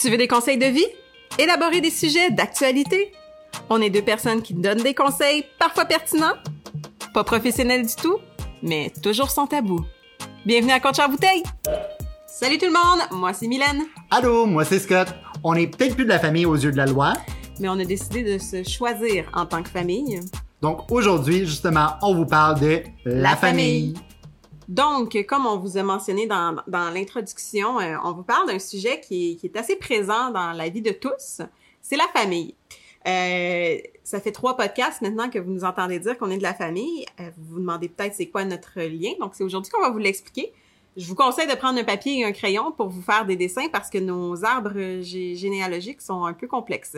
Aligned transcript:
Tu 0.00 0.10
veux 0.10 0.16
des 0.16 0.28
conseils 0.28 0.58
de 0.58 0.66
vie? 0.66 0.86
Élaborer 1.40 1.80
des 1.80 1.90
sujets 1.90 2.30
d'actualité? 2.30 3.10
On 3.68 3.82
est 3.82 3.90
deux 3.90 4.02
personnes 4.02 4.42
qui 4.42 4.54
donnent 4.54 4.84
des 4.84 4.94
conseils 4.94 5.44
parfois 5.58 5.86
pertinents, 5.86 6.34
pas 7.12 7.24
professionnels 7.24 7.84
du 7.84 7.96
tout, 7.96 8.18
mais 8.62 8.92
toujours 9.02 9.28
sans 9.28 9.48
tabou. 9.48 9.84
Bienvenue 10.46 10.70
à 10.70 10.78
Contre 10.78 11.08
bouteille! 11.10 11.42
Salut 12.28 12.58
tout 12.58 12.66
le 12.66 12.72
monde, 12.72 13.08
moi 13.10 13.32
c'est 13.32 13.48
Mylène. 13.48 13.86
Allô, 14.12 14.46
moi 14.46 14.64
c'est 14.64 14.78
Scott. 14.78 15.08
On 15.42 15.54
est 15.54 15.66
peut-être 15.66 15.96
plus 15.96 16.04
de 16.04 16.10
la 16.10 16.20
famille 16.20 16.46
aux 16.46 16.54
yeux 16.54 16.70
de 16.70 16.76
la 16.76 16.86
loi. 16.86 17.14
Mais 17.58 17.68
on 17.68 17.80
a 17.80 17.84
décidé 17.84 18.22
de 18.22 18.38
se 18.38 18.62
choisir 18.62 19.28
en 19.34 19.46
tant 19.46 19.64
que 19.64 19.68
famille. 19.68 20.20
Donc 20.62 20.92
aujourd'hui, 20.92 21.40
justement, 21.44 21.94
on 22.02 22.14
vous 22.14 22.26
parle 22.26 22.60
de 22.60 22.82
la, 23.04 23.34
famille. 23.34 23.94
Donc, 24.68 25.16
comme 25.26 25.46
on 25.46 25.56
vous 25.56 25.78
a 25.78 25.82
mentionné 25.82 26.26
dans, 26.26 26.62
l'introduction, 26.68 27.80
euh, 27.80 27.96
on 28.04 28.12
vous 28.12 28.22
parle 28.22 28.46
d'un 28.46 28.58
sujet 28.58 29.00
qui 29.00 29.40
est, 29.42 29.56
assez 29.56 29.76
présent 29.76 30.30
dans 30.30 30.52
la 30.52 30.68
vie 30.68 30.82
de 30.82 30.92
tous, 30.92 31.40
c'est 31.80 31.96
la 31.96 32.06
famille. 32.14 32.54
Euh, 33.06 33.78
ça 34.04 34.20
fait 34.20 34.32
trois 34.32 34.58
podcasts 34.58 35.00
maintenant 35.00 35.30
que 35.30 35.38
vous 35.38 35.50
nous 35.50 35.64
entendez 35.64 35.98
dire 35.98 36.18
qu'on 36.18 36.30
est 36.30 36.36
de 36.36 36.42
la 36.42 36.52
famille. 36.52 37.06
Euh, 37.18 37.30
vous 37.38 37.54
vous 37.54 37.60
demandez 37.60 37.88
peut-être 37.88 38.14
c'est 38.14 38.26
quoi 38.26 38.44
notre 38.44 38.78
lien. 38.82 39.12
Donc, 39.18 39.34
c'est 39.34 39.44
aujourd'hui 39.44 39.72
qu'on 39.72 39.80
va 39.80 39.90
vous 39.90 39.98
l'expliquer. 39.98 40.52
Je 40.98 41.06
vous 41.06 41.14
conseille 41.14 41.46
de 41.46 41.54
prendre 41.54 41.78
un 41.78 41.84
papier 41.84 42.18
et 42.18 42.24
un 42.24 42.32
crayon 42.32 42.70
pour 42.72 42.88
vous 42.88 43.00
faire 43.02 43.24
des 43.24 43.36
dessins 43.36 43.68
parce 43.72 43.88
que 43.88 43.98
nos 43.98 44.44
arbres 44.44 45.00
généalogiques 45.00 46.02
sont 46.02 46.24
un 46.24 46.34
peu 46.34 46.46
complexes. 46.46 46.96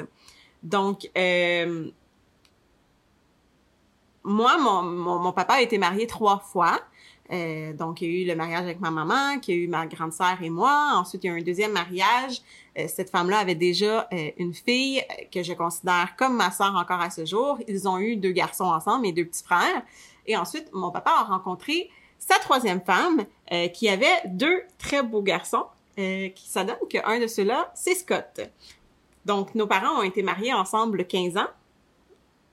Donc, 0.64 1.08
moi, 4.24 4.58
mon, 4.58 5.32
papa 5.32 5.54
a 5.54 5.60
été 5.60 5.78
marié 5.78 6.06
trois 6.06 6.38
fois. 6.38 6.80
Euh, 7.32 7.72
donc, 7.72 8.00
il 8.00 8.10
y 8.10 8.16
a 8.16 8.22
eu 8.22 8.26
le 8.26 8.34
mariage 8.34 8.62
avec 8.62 8.80
ma 8.80 8.90
maman, 8.90 9.38
qui 9.38 9.52
a 9.52 9.54
eu 9.54 9.68
ma 9.68 9.86
grande 9.86 10.12
sœur 10.12 10.36
et 10.42 10.50
moi. 10.50 10.92
Ensuite, 10.94 11.24
il 11.24 11.28
y 11.28 11.30
a 11.30 11.36
eu 11.36 11.40
un 11.40 11.44
deuxième 11.44 11.72
mariage. 11.72 12.42
Euh, 12.78 12.86
cette 12.88 13.10
femme-là 13.10 13.38
avait 13.38 13.54
déjà 13.54 14.08
euh, 14.12 14.30
une 14.38 14.54
fille 14.54 15.02
que 15.32 15.42
je 15.42 15.52
considère 15.52 16.14
comme 16.16 16.36
ma 16.36 16.50
sœur 16.50 16.74
encore 16.74 17.00
à 17.00 17.10
ce 17.10 17.24
jour. 17.24 17.58
Ils 17.68 17.88
ont 17.88 17.98
eu 17.98 18.16
deux 18.16 18.32
garçons 18.32 18.64
ensemble, 18.64 19.02
mes 19.02 19.12
deux 19.12 19.24
petits 19.24 19.44
frères. 19.44 19.82
Et 20.26 20.36
ensuite, 20.36 20.72
mon 20.72 20.90
papa 20.90 21.10
a 21.10 21.22
rencontré 21.24 21.90
sa 22.18 22.36
troisième 22.38 22.82
femme, 22.82 23.24
qui 23.72 23.88
avait 23.88 24.22
deux 24.26 24.62
très 24.78 25.02
beaux 25.02 25.22
garçons. 25.22 25.64
qui 25.96 26.46
ça 26.46 26.64
donne 26.64 26.76
qu'un 26.88 27.18
de 27.18 27.26
ceux-là, 27.26 27.72
c'est 27.74 27.94
Scott. 27.94 28.40
Donc, 29.24 29.54
nos 29.54 29.66
parents 29.66 30.00
ont 30.00 30.02
été 30.02 30.22
mariés 30.22 30.52
ensemble 30.52 31.06
15 31.06 31.38
ans. 31.38 31.48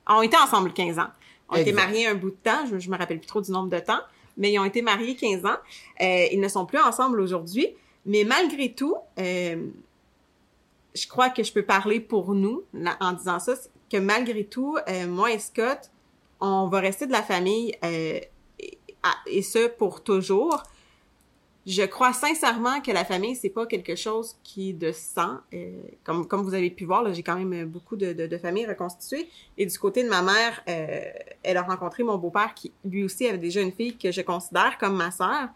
Ont 0.08 0.22
été 0.22 0.36
ensemble 0.38 0.72
15 0.72 0.98
ans. 0.98 1.08
Ont 1.50 1.56
exact. 1.56 1.68
été 1.68 1.72
mariés 1.72 2.06
un 2.06 2.14
bout 2.14 2.30
de 2.30 2.36
temps. 2.42 2.64
Je, 2.70 2.78
je 2.78 2.90
me 2.90 2.96
rappelle 2.96 3.18
plus 3.18 3.26
trop 3.26 3.42
du 3.42 3.52
nombre 3.52 3.68
de 3.68 3.78
temps 3.78 4.00
mais 4.38 4.52
ils 4.52 4.58
ont 4.58 4.64
été 4.64 4.80
mariés 4.80 5.16
15 5.16 5.44
ans. 5.44 5.58
Euh, 6.00 6.26
ils 6.32 6.40
ne 6.40 6.48
sont 6.48 6.64
plus 6.64 6.78
ensemble 6.78 7.20
aujourd'hui. 7.20 7.68
Mais 8.06 8.24
malgré 8.24 8.72
tout, 8.72 8.96
euh, 9.18 9.66
je 10.94 11.08
crois 11.08 11.28
que 11.28 11.42
je 11.42 11.52
peux 11.52 11.64
parler 11.64 12.00
pour 12.00 12.32
nous 12.34 12.62
en 13.00 13.12
disant 13.12 13.38
ça, 13.38 13.54
que 13.90 13.98
malgré 13.98 14.44
tout, 14.44 14.78
euh, 14.88 15.06
moi 15.06 15.32
et 15.32 15.38
Scott, 15.38 15.90
on 16.40 16.68
va 16.68 16.80
rester 16.80 17.06
de 17.06 17.12
la 17.12 17.22
famille 17.22 17.74
et, 17.82 18.30
ce 19.42 19.68
pour 19.68 20.02
toujours 20.02 20.62
je 21.68 21.82
crois 21.82 22.14
sincèrement 22.14 22.80
que 22.80 22.90
la 22.90 23.04
famille 23.04 23.36
c'est 23.36 23.50
pas 23.50 23.66
quelque 23.66 23.94
chose 23.94 24.36
qui 24.42 24.70
est 24.70 24.72
de 24.72 24.90
sang. 24.90 25.36
Euh, 25.52 25.82
comme 26.02 26.42
vous 26.42 26.54
avez 26.54 26.70
pu 26.70 26.86
voir 26.86 27.12
j'ai 27.12 27.22
quand 27.22 27.38
même 27.38 27.66
beaucoup 27.66 27.94
de, 27.94 28.14
de, 28.14 28.38
familles 28.38 28.66
reconstituées. 28.66 29.28
Et 29.58 29.66
du 29.66 29.78
côté 29.78 30.02
de 30.02 30.08
ma 30.08 30.22
mère 30.22 30.62
euh, 30.66 31.02
elle 31.42 31.58
a 31.58 31.62
rencontré 31.62 32.04
mon 32.04 32.16
beau-père 32.16 32.54
qui 32.54 32.72
lui 32.86 33.04
aussi 33.04 33.26
avait 33.26 33.36
déjà 33.36 33.60
une 33.60 33.72
fille 33.72 33.98
que 33.98 34.10
je 34.10 34.22
considère 34.22 34.78
comme 34.78 34.96
ma 34.96 35.10
sœur. 35.10 35.50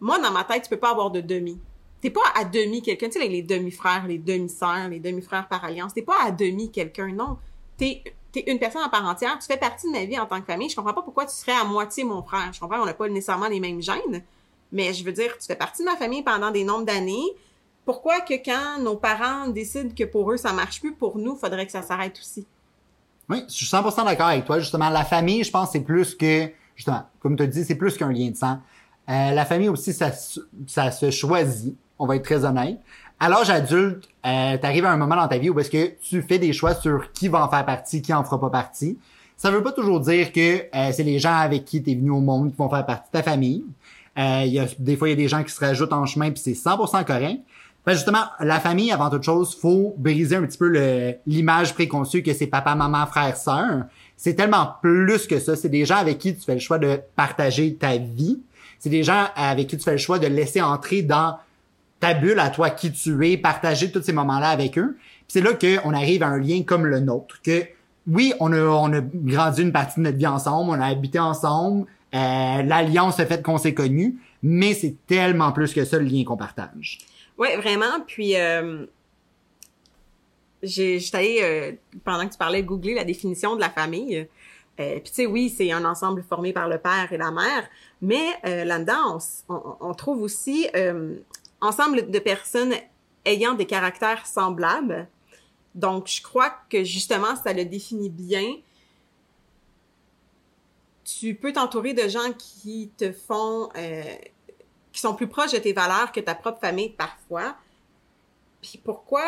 Moi 0.00 0.18
dans 0.20 0.30
ma 0.30 0.44
tête 0.44 0.62
tu 0.62 0.70
peux 0.70 0.78
pas 0.78 0.90
avoir 0.90 1.10
de 1.10 1.20
demi. 1.20 1.60
T'es 2.00 2.08
pas 2.08 2.20
à 2.34 2.46
demi 2.46 2.80
quelqu'un. 2.80 3.10
Tu 3.10 3.20
sais 3.20 3.28
les 3.28 3.42
demi-frères 3.42 4.06
les 4.06 4.18
demi-sœurs 4.18 4.88
les 4.88 5.00
demi-frères 5.00 5.48
par 5.48 5.62
alliance. 5.66 5.92
T'es 5.92 6.00
pas 6.00 6.16
à 6.24 6.30
demi 6.30 6.70
quelqu'un 6.70 7.08
non. 7.08 7.36
T'es 7.76 8.02
t'es 8.32 8.44
une 8.46 8.58
personne 8.58 8.82
en 8.82 8.88
part 8.88 9.04
entière. 9.04 9.38
Tu 9.38 9.46
fais 9.46 9.58
partie 9.58 9.86
de 9.86 9.92
ma 9.92 10.06
vie 10.06 10.18
en 10.18 10.24
tant 10.24 10.40
que 10.40 10.46
famille. 10.46 10.70
Je 10.70 10.76
comprends 10.76 10.94
pas 10.94 11.02
pourquoi 11.02 11.26
tu 11.26 11.34
serais 11.34 11.52
à 11.52 11.64
moitié 11.64 12.04
mon 12.04 12.22
frère. 12.22 12.50
Je 12.54 12.58
comprends 12.60 12.80
on 12.80 12.86
n'a 12.86 12.94
pas 12.94 13.06
nécessairement 13.06 13.48
les 13.48 13.60
mêmes 13.60 13.82
gènes 13.82 14.24
mais 14.72 14.92
je 14.92 15.04
veux 15.04 15.12
dire, 15.12 15.36
tu 15.38 15.46
fais 15.46 15.56
partie 15.56 15.82
de 15.82 15.88
ma 15.88 15.96
famille 15.96 16.22
pendant 16.22 16.50
des 16.50 16.64
nombres 16.64 16.86
d'années. 16.86 17.24
Pourquoi 17.84 18.20
que 18.20 18.34
quand 18.34 18.80
nos 18.82 18.96
parents 18.96 19.48
décident 19.48 19.92
que 19.94 20.04
pour 20.04 20.32
eux 20.32 20.36
ça 20.36 20.52
marche 20.52 20.80
plus, 20.80 20.94
pour 20.94 21.18
nous, 21.18 21.36
faudrait 21.36 21.66
que 21.66 21.72
ça 21.72 21.82
s'arrête 21.82 22.18
aussi? 22.18 22.46
Oui, 23.28 23.44
je 23.48 23.54
suis 23.54 23.66
100% 23.66 24.04
d'accord 24.04 24.26
avec 24.26 24.44
toi. 24.44 24.58
Justement, 24.58 24.90
la 24.90 25.04
famille, 25.04 25.44
je 25.44 25.50
pense, 25.50 25.72
c'est 25.72 25.80
plus 25.80 26.14
que, 26.14 26.50
justement, 26.76 27.04
comme 27.20 27.36
tu 27.36 27.42
as 27.42 27.46
dit, 27.46 27.64
c'est 27.64 27.76
plus 27.76 27.96
qu'un 27.96 28.12
lien 28.12 28.30
de 28.30 28.36
sang. 28.36 28.58
Euh, 29.08 29.30
la 29.30 29.44
famille 29.44 29.68
aussi, 29.68 29.92
ça, 29.92 30.10
ça 30.66 30.90
se 30.90 31.10
choisit. 31.10 31.76
On 31.98 32.06
va 32.06 32.16
être 32.16 32.24
très 32.24 32.44
honnête. 32.44 32.78
À 33.18 33.28
l'âge 33.28 33.50
adulte, 33.50 34.08
euh, 34.26 34.58
tu 34.58 34.66
arrives 34.66 34.84
à 34.84 34.92
un 34.92 34.96
moment 34.96 35.16
dans 35.16 35.28
ta 35.28 35.38
vie 35.38 35.50
où 35.50 35.58
est-ce 35.60 35.70
que 35.70 35.92
tu 36.02 36.22
fais 36.22 36.38
des 36.38 36.52
choix 36.52 36.74
sur 36.74 37.12
qui 37.12 37.28
va 37.28 37.44
en 37.44 37.48
faire 37.48 37.64
partie, 37.64 38.02
qui 38.02 38.12
en 38.12 38.24
fera 38.24 38.40
pas 38.40 38.50
partie. 38.50 38.98
Ça 39.36 39.50
veut 39.50 39.62
pas 39.62 39.72
toujours 39.72 40.00
dire 40.00 40.32
que 40.32 40.66
euh, 40.74 40.92
c'est 40.92 41.02
les 41.02 41.18
gens 41.18 41.36
avec 41.36 41.64
qui 41.64 41.82
tu 41.82 41.92
es 41.92 41.94
venu 41.94 42.10
au 42.10 42.20
monde 42.20 42.50
qui 42.50 42.56
vont 42.56 42.68
faire 42.68 42.84
partie 42.84 43.08
de 43.08 43.18
ta 43.18 43.22
famille. 43.22 43.64
Euh, 44.18 44.44
y 44.44 44.58
a, 44.58 44.66
des 44.78 44.96
fois, 44.96 45.08
il 45.08 45.12
y 45.12 45.14
a 45.14 45.16
des 45.16 45.28
gens 45.28 45.42
qui 45.42 45.52
se 45.52 45.60
rajoutent 45.60 45.92
en 45.92 46.06
chemin, 46.06 46.30
puis 46.30 46.42
c'est 46.42 46.52
100% 46.52 47.04
correct. 47.04 47.40
Ben 47.84 47.94
justement, 47.94 48.24
la 48.38 48.60
famille, 48.60 48.92
avant 48.92 49.10
toute 49.10 49.24
chose, 49.24 49.56
faut 49.60 49.94
briser 49.98 50.36
un 50.36 50.42
petit 50.42 50.58
peu 50.58 51.16
l'image 51.26 51.74
préconçue 51.74 52.22
que 52.22 52.32
c'est 52.32 52.46
papa, 52.46 52.76
maman, 52.76 53.06
frère, 53.06 53.36
sœur. 53.36 53.84
C'est 54.16 54.34
tellement 54.34 54.74
plus 54.80 55.26
que 55.26 55.40
ça. 55.40 55.56
C'est 55.56 55.68
des 55.68 55.84
gens 55.84 55.96
avec 55.96 56.18
qui 56.18 56.36
tu 56.36 56.42
fais 56.42 56.54
le 56.54 56.60
choix 56.60 56.78
de 56.78 57.00
partager 57.16 57.74
ta 57.74 57.96
vie. 57.96 58.40
C'est 58.78 58.90
des 58.90 59.02
gens 59.02 59.26
avec 59.34 59.66
qui 59.66 59.76
tu 59.76 59.82
fais 59.82 59.92
le 59.92 59.98
choix 59.98 60.20
de 60.20 60.28
laisser 60.28 60.62
entrer 60.62 61.02
dans 61.02 61.38
ta 61.98 62.14
bulle 62.14 62.38
à 62.38 62.50
toi 62.50 62.70
qui 62.70 62.92
tu 62.92 63.28
es, 63.28 63.36
partager 63.36 63.90
tous 63.90 64.02
ces 64.02 64.12
moments-là 64.12 64.48
avec 64.48 64.78
eux. 64.78 64.96
c'est 65.28 65.40
là 65.40 65.52
qu'on 65.54 65.94
arrive 65.94 66.22
à 66.22 66.28
un 66.28 66.38
lien 66.38 66.62
comme 66.62 66.86
le 66.86 67.00
nôtre. 67.00 67.40
Que 67.42 67.64
oui, 68.08 68.32
on 68.40 68.52
a, 68.52 68.60
on 68.60 68.92
a 68.92 69.00
grandi 69.00 69.62
une 69.62 69.72
partie 69.72 70.00
de 70.00 70.04
notre 70.04 70.18
vie 70.18 70.26
ensemble, 70.26 70.70
on 70.70 70.80
a 70.80 70.86
habité 70.86 71.20
ensemble, 71.20 71.86
euh, 72.14 72.62
l'alliance 72.62 73.20
a 73.20 73.26
fait 73.26 73.42
qu'on 73.42 73.58
s'est 73.58 73.74
connus, 73.74 74.18
mais 74.42 74.74
c'est 74.74 74.96
tellement 75.06 75.52
plus 75.52 75.72
que 75.72 75.84
ça 75.84 75.98
le 75.98 76.04
lien 76.04 76.24
qu'on 76.24 76.36
partage. 76.36 76.98
Oui, 77.38 77.48
vraiment. 77.56 78.00
Puis 78.06 78.36
euh, 78.36 78.86
j'ai 80.62 81.00
allée 81.12 81.40
euh, 81.42 81.72
pendant 82.04 82.26
que 82.26 82.32
tu 82.32 82.38
parlais 82.38 82.62
googler 82.62 82.94
la 82.94 83.04
définition 83.04 83.56
de 83.56 83.60
la 83.60 83.70
famille. 83.70 84.28
Euh, 84.80 84.94
puis 85.00 85.10
tu 85.10 85.14
sais, 85.14 85.26
oui, 85.26 85.48
c'est 85.50 85.70
un 85.72 85.84
ensemble 85.84 86.22
formé 86.22 86.52
par 86.52 86.68
le 86.68 86.78
père 86.78 87.12
et 87.12 87.18
la 87.18 87.30
mère, 87.30 87.68
mais 88.00 88.24
euh, 88.46 88.64
là-dedans, 88.64 89.18
on, 89.48 89.54
on, 89.54 89.76
on, 89.80 89.94
trouve 89.94 90.22
aussi 90.22 90.66
euh, 90.74 91.16
ensemble 91.60 92.10
de 92.10 92.18
personnes 92.18 92.72
ayant 93.26 93.52
des 93.52 93.66
caractères 93.66 94.26
semblables. 94.26 95.08
Donc, 95.74 96.08
je 96.08 96.22
crois 96.22 96.54
que 96.70 96.84
justement, 96.84 97.36
ça 97.36 97.52
le 97.52 97.64
définit 97.64 98.08
bien 98.08 98.44
tu 101.04 101.34
peux 101.34 101.52
t'entourer 101.52 101.94
de 101.94 102.08
gens 102.08 102.32
qui 102.38 102.90
te 102.96 103.12
font, 103.12 103.68
euh, 103.76 104.02
qui 104.92 105.00
sont 105.00 105.14
plus 105.14 105.26
proches 105.26 105.52
de 105.52 105.58
tes 105.58 105.72
valeurs 105.72 106.12
que 106.12 106.20
ta 106.20 106.34
propre 106.34 106.60
famille 106.60 106.90
parfois. 106.90 107.56
Puis 108.60 108.80
pourquoi, 108.82 109.22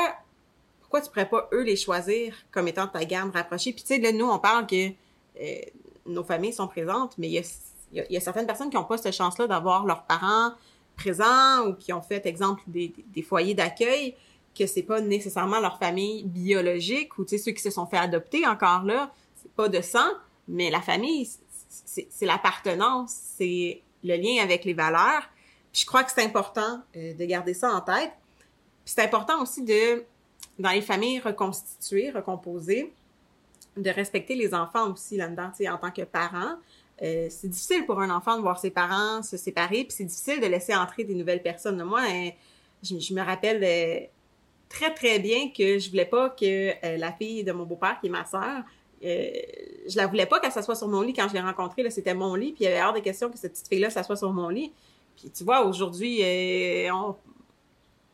pourquoi 0.80 1.00
tu 1.00 1.08
pourrais 1.08 1.28
pas 1.28 1.48
eux 1.52 1.62
les 1.62 1.76
choisir 1.76 2.36
comme 2.52 2.68
étant 2.68 2.86
ta 2.86 3.04
gamme 3.04 3.30
rapprochée? 3.30 3.72
Puis 3.72 3.82
tu 3.82 3.88
sais, 3.88 3.98
là, 3.98 4.12
nous, 4.12 4.26
on 4.26 4.38
parle 4.38 4.66
que 4.66 4.90
euh, 5.40 5.60
nos 6.06 6.22
familles 6.22 6.52
sont 6.52 6.68
présentes, 6.68 7.16
mais 7.18 7.28
il 7.28 7.32
y 7.32 7.38
a, 7.38 7.42
y, 7.92 8.12
y 8.12 8.16
a, 8.16 8.20
certaines 8.20 8.46
personnes 8.46 8.70
qui 8.70 8.76
n'ont 8.76 8.84
pas 8.84 8.98
cette 8.98 9.14
chance-là 9.14 9.46
d'avoir 9.46 9.84
leurs 9.84 10.04
parents 10.04 10.52
présents 10.96 11.66
ou 11.66 11.74
qui 11.74 11.92
ont 11.92 12.02
fait, 12.02 12.24
exemple, 12.26 12.62
des, 12.68 12.94
des 13.08 13.22
foyers 13.22 13.54
d'accueil 13.54 14.14
que 14.56 14.66
c'est 14.66 14.82
pas 14.82 15.00
nécessairement 15.00 15.60
leur 15.60 15.78
famille 15.78 16.22
biologique 16.24 17.18
ou 17.18 17.24
tu 17.24 17.30
sais 17.30 17.38
ceux 17.38 17.52
qui 17.52 17.62
se 17.62 17.70
sont 17.70 17.86
fait 17.86 17.98
adopter 17.98 18.46
encore 18.46 18.84
là, 18.84 19.12
c'est 19.42 19.50
pas 19.52 19.68
de 19.68 19.80
sang, 19.80 20.08
mais 20.46 20.70
la 20.70 20.80
famille 20.80 21.28
c'est 21.84 22.26
l'appartenance, 22.26 23.14
c'est 23.36 23.80
le 24.02 24.16
lien 24.16 24.42
avec 24.42 24.64
les 24.64 24.74
valeurs. 24.74 25.22
Je 25.72 25.84
crois 25.84 26.04
que 26.04 26.12
c'est 26.12 26.22
important 26.22 26.82
euh, 26.96 27.14
de 27.14 27.24
garder 27.24 27.54
ça 27.54 27.70
en 27.70 27.80
tête. 27.80 28.12
C'est 28.84 29.02
important 29.02 29.40
aussi 29.42 29.62
de, 29.62 30.04
dans 30.59 30.71
les 30.71 30.82
familles 30.82 31.21
reconstituées, 31.21 32.10
recomposées, 32.10 32.92
de 33.76 33.91
respecter 33.91 34.34
les 34.34 34.54
enfants 34.54 34.92
aussi 34.92 35.16
là-dedans, 35.16 35.50
en 35.72 35.78
tant 35.78 35.91
que 35.91 36.03
parents. 36.03 36.56
Euh, 37.03 37.26
c'est 37.28 37.48
difficile 37.48 37.86
pour 37.86 38.00
un 38.00 38.10
enfant 38.10 38.36
de 38.36 38.42
voir 38.42 38.59
ses 38.60 38.70
parents 38.70 39.22
se 39.22 39.36
séparer, 39.36 39.84
puis 39.84 39.97
c'est 39.97 40.04
difficile 40.04 40.41
de 40.41 40.47
laisser 40.47 40.74
entrer 40.74 41.03
des 41.03 41.15
nouvelles 41.15 41.42
personnes. 41.42 41.82
Moi, 41.82 42.03
euh, 42.03 42.30
je, 42.84 43.00
je, 43.00 43.15
me 43.15 43.22
rappelle 43.22 43.65
euh, 43.65 44.06
très 44.68 44.92
très 44.92 45.18
bien 45.18 45.50
que 45.50 45.78
je 45.78 45.91
voulais 45.91 46.04
pas 46.04 46.30
que 46.30 46.70
euh, 46.70 46.97
la 46.97 47.12
fille 47.12 47.44
de 47.44 47.53
mon 47.53 47.65
beau-père, 47.65 47.98
qui 48.00 48.06
est 48.06 48.10
ma 48.10 48.24
sœur, 48.24 48.62
euh, 49.04 49.28
je 49.89 49.97
la 49.97 50.06
voulais 50.06 50.27
pas 50.27 50.41
qu'elle 50.41 50.53
s'assoie 50.53 50.74
sur 50.74 50.89
mon 50.89 51.03
lit 51.03 51.12
quand 51.12 51.28
je 51.28 51.34
l'ai 51.34 51.41
rencontrée. 51.41 51.89
C'était 51.91 52.15
mon 52.15 52.34
lit, 52.34 52.53
puis 52.53 52.65
il 52.65 52.65
y 52.65 52.66
avait 52.68 52.83
hors 52.83 52.95
de 52.95 53.01
question 53.01 53.30
que 53.30 53.39
cette 53.39 53.53
petite 53.53 53.68
fille-là 53.68 53.91
s'assoie 53.91 54.16
sur 54.16 54.33
mon 54.33 54.48
lit. 54.48 54.72
Puis 55.16 55.30
tu 55.30 55.45
vois, 55.45 55.65
aujourd'hui, 55.65 56.22
euh, 56.22 56.91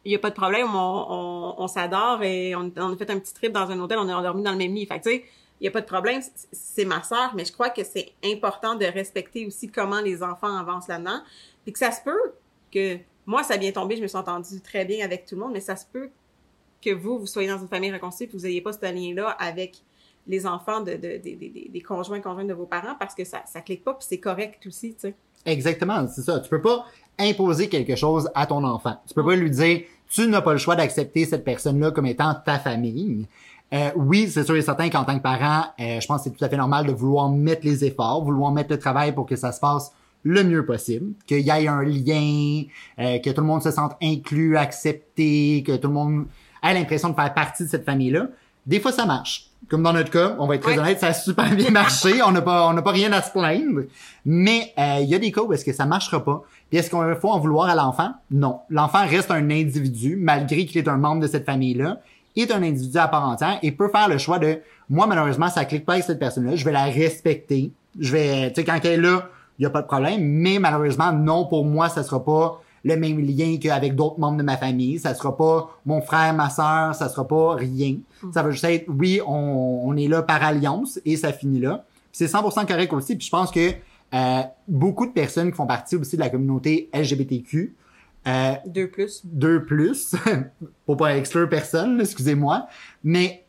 il 0.04 0.12
y 0.12 0.14
a 0.14 0.18
pas 0.18 0.30
de 0.30 0.34
problème, 0.34 0.68
on, 0.74 1.66
s'adore 1.68 2.22
et 2.22 2.54
on, 2.54 2.70
a 2.76 2.96
fait 2.96 3.10
un 3.10 3.18
petit 3.18 3.34
trip 3.34 3.52
dans 3.52 3.70
un 3.70 3.78
hôtel, 3.80 3.98
on 3.98 4.08
est 4.08 4.12
endormi 4.12 4.42
dans 4.42 4.52
le 4.52 4.58
même 4.58 4.74
lit. 4.74 4.86
Tu 4.86 4.94
sais, 5.02 5.24
il 5.60 5.64
y 5.64 5.68
a 5.68 5.70
pas 5.70 5.82
de 5.82 5.86
problème, 5.86 6.22
c'est 6.52 6.86
ma 6.86 7.02
sœur, 7.02 7.34
mais 7.34 7.44
je 7.44 7.52
crois 7.52 7.68
que 7.70 7.84
c'est 7.84 8.12
important 8.24 8.74
de 8.74 8.86
respecter 8.86 9.46
aussi 9.46 9.70
comment 9.70 10.00
les 10.00 10.22
enfants 10.22 10.56
avancent 10.56 10.88
là-dedans. 10.88 11.20
Puis 11.64 11.72
que 11.72 11.78
ça 11.78 11.92
se 11.92 12.02
peut 12.02 12.32
que 12.72 12.98
moi, 13.26 13.42
ça 13.42 13.54
a 13.54 13.58
bien 13.58 13.72
tombé, 13.72 13.96
je 13.96 14.02
me 14.02 14.06
suis 14.06 14.16
entendue 14.16 14.60
très 14.62 14.84
bien 14.84 15.04
avec 15.04 15.26
tout 15.26 15.34
le 15.34 15.42
monde, 15.42 15.52
mais 15.52 15.60
ça 15.60 15.76
se 15.76 15.84
peut 15.84 16.10
que 16.82 16.90
vous, 16.90 17.18
vous 17.18 17.26
soyez 17.26 17.48
dans 17.48 17.58
une 17.58 17.68
famille 17.68 17.92
reconstituée 17.92 18.26
que 18.26 18.32
vous 18.32 18.44
n'ayez 18.44 18.62
pas 18.62 18.72
ce 18.72 18.80
lien-là 18.80 19.28
avec 19.38 19.76
les 20.26 20.46
enfants 20.46 20.80
de, 20.80 20.92
de, 20.92 21.18
des 21.18 21.82
conjoints 21.86 22.20
conjoints 22.20 22.44
de 22.44 22.54
vos 22.54 22.66
parents 22.66 22.94
parce 22.98 23.14
que 23.14 23.24
ça 23.24 23.42
ça 23.46 23.60
clique 23.60 23.84
pas 23.84 23.94
puis 23.94 24.06
c'est 24.08 24.20
correct 24.20 24.66
aussi, 24.66 24.94
tu 24.94 25.00
sais. 25.00 25.14
Exactement, 25.46 26.06
c'est 26.06 26.22
ça. 26.22 26.40
Tu 26.40 26.50
peux 26.50 26.60
pas 26.60 26.84
imposer 27.18 27.68
quelque 27.68 27.96
chose 27.96 28.30
à 28.34 28.46
ton 28.46 28.62
enfant. 28.64 28.96
Tu 29.06 29.14
peux 29.14 29.24
pas 29.24 29.36
lui 29.36 29.50
dire 29.50 29.82
tu 30.10 30.26
n'as 30.26 30.42
pas 30.42 30.52
le 30.52 30.58
choix 30.58 30.76
d'accepter 30.76 31.24
cette 31.24 31.44
personne-là 31.44 31.92
comme 31.92 32.06
étant 32.06 32.34
ta 32.34 32.58
famille. 32.58 33.26
Euh, 33.72 33.90
oui, 33.94 34.28
c'est 34.28 34.44
sûr 34.44 34.56
et 34.56 34.62
certain 34.62 34.88
qu'en 34.90 35.04
tant 35.04 35.16
que 35.16 35.22
parent, 35.22 35.66
euh, 35.78 36.00
je 36.00 36.06
pense 36.06 36.22
que 36.22 36.24
c'est 36.24 36.36
tout 36.36 36.44
à 36.44 36.48
fait 36.48 36.56
normal 36.56 36.86
de 36.86 36.92
vouloir 36.92 37.30
mettre 37.30 37.64
les 37.64 37.84
efforts, 37.84 38.24
vouloir 38.24 38.50
mettre 38.50 38.72
le 38.72 38.78
travail 38.78 39.14
pour 39.14 39.26
que 39.26 39.36
ça 39.36 39.52
se 39.52 39.60
passe 39.60 39.92
le 40.24 40.42
mieux 40.42 40.66
possible, 40.66 41.12
qu'il 41.26 41.40
y 41.40 41.50
ait 41.50 41.68
un 41.68 41.82
lien, 41.82 42.64
euh, 42.98 43.18
que 43.20 43.30
tout 43.30 43.40
le 43.40 43.46
monde 43.46 43.62
se 43.62 43.70
sente 43.70 43.96
inclus, 44.02 44.56
accepté, 44.56 45.62
que 45.64 45.76
tout 45.76 45.88
le 45.88 45.94
monde 45.94 46.26
ait 46.62 46.74
l'impression 46.74 47.10
de 47.10 47.14
faire 47.14 47.32
partie 47.32 47.62
de 47.62 47.68
cette 47.68 47.84
famille-là. 47.84 48.26
Des 48.66 48.80
fois, 48.80 48.92
ça 48.92 49.06
marche. 49.06 49.49
Comme 49.68 49.82
dans 49.82 49.92
notre 49.92 50.10
cas, 50.10 50.36
on 50.38 50.46
va 50.46 50.56
être 50.56 50.62
très 50.62 50.78
honnête, 50.78 50.98
ça 50.98 51.08
a 51.08 51.12
super 51.12 51.50
bien 51.56 51.70
marché. 51.70 52.22
on 52.22 52.32
n'a 52.32 52.42
pas, 52.42 52.66
on 52.68 52.72
n'a 52.72 52.82
pas 52.82 52.90
rien 52.90 53.12
à 53.12 53.22
se 53.22 53.30
plaindre. 53.30 53.82
Mais 54.24 54.72
il 54.76 55.08
y 55.08 55.14
a 55.14 55.18
des 55.18 55.30
cas 55.30 55.42
où 55.42 55.52
est-ce 55.52 55.64
que 55.64 55.72
ça 55.72 55.86
marchera 55.86 56.24
pas. 56.24 56.42
Puis 56.70 56.78
est-ce 56.78 56.90
qu'on 56.90 57.14
faut 57.20 57.30
en 57.30 57.38
vouloir 57.38 57.68
à 57.68 57.74
l'enfant? 57.74 58.12
Non. 58.30 58.60
L'enfant 58.70 59.06
reste 59.06 59.30
un 59.30 59.50
individu 59.50 60.16
malgré 60.16 60.66
qu'il 60.66 60.78
est 60.78 60.88
un 60.88 60.96
membre 60.96 61.22
de 61.22 61.26
cette 61.26 61.46
famille-là 61.46 62.00
est 62.36 62.50
un 62.52 62.62
individu 62.62 62.98
à 62.98 63.08
part 63.08 63.28
entière 63.28 63.58
et 63.62 63.72
peut 63.72 63.88
faire 63.88 64.08
le 64.08 64.18
choix 64.18 64.38
de 64.38 64.60
moi 64.88 65.06
malheureusement 65.06 65.48
ça 65.48 65.64
clique 65.64 65.84
pas 65.84 65.94
avec 65.94 66.04
cette 66.04 66.18
personne-là, 66.18 66.56
je 66.56 66.64
vais 66.64 66.72
la 66.72 66.84
respecter. 66.84 67.72
Je 67.98 68.12
vais 68.12 68.48
tu 68.52 68.60
sais 68.60 68.64
quand 68.64 68.78
elle 68.84 68.92
est 68.92 68.96
là, 68.96 69.28
il 69.58 69.62
y 69.62 69.66
a 69.66 69.70
pas 69.70 69.82
de 69.82 69.86
problème, 69.86 70.22
mais 70.22 70.58
malheureusement 70.58 71.12
non 71.12 71.46
pour 71.46 71.64
moi 71.64 71.88
ça 71.88 72.02
sera 72.02 72.24
pas 72.24 72.60
le 72.84 72.96
même 72.96 73.20
lien 73.20 73.56
qu'avec 73.60 73.94
d'autres 73.94 74.18
membres 74.18 74.38
de 74.38 74.42
ma 74.42 74.56
famille, 74.56 74.98
ça 74.98 75.14
sera 75.14 75.36
pas 75.36 75.78
mon 75.86 76.00
frère, 76.00 76.34
ma 76.34 76.50
sœur, 76.50 76.94
ça 76.94 77.08
sera 77.08 77.26
pas 77.26 77.54
rien. 77.54 77.96
Mm. 78.22 78.32
Ça 78.32 78.42
va 78.42 78.50
juste 78.50 78.64
être 78.64 78.86
oui, 78.88 79.20
on, 79.26 79.82
on 79.84 79.96
est 79.96 80.08
là 80.08 80.22
par 80.22 80.42
alliance 80.42 81.00
et 81.04 81.16
ça 81.16 81.32
finit 81.32 81.60
là. 81.60 81.84
C'est 82.12 82.26
100% 82.26 82.66
correct 82.66 82.92
aussi, 82.92 83.16
puis 83.16 83.26
je 83.26 83.30
pense 83.30 83.50
que 83.50 83.70
euh, 84.12 84.42
beaucoup 84.66 85.06
de 85.06 85.12
personnes 85.12 85.50
qui 85.50 85.56
font 85.56 85.66
partie 85.66 85.96
aussi 85.96 86.16
de 86.16 86.20
la 86.20 86.30
communauté 86.30 86.90
LGBTQ 86.92 87.76
euh, 88.26 88.54
deux 88.66 88.88
plus. 88.88 89.22
Deux 89.24 89.64
plus, 89.64 90.14
pour 90.86 90.96
pas 90.96 91.16
exclure 91.16 91.48
personne, 91.48 92.00
excusez-moi. 92.00 92.66
Mais 93.02 93.39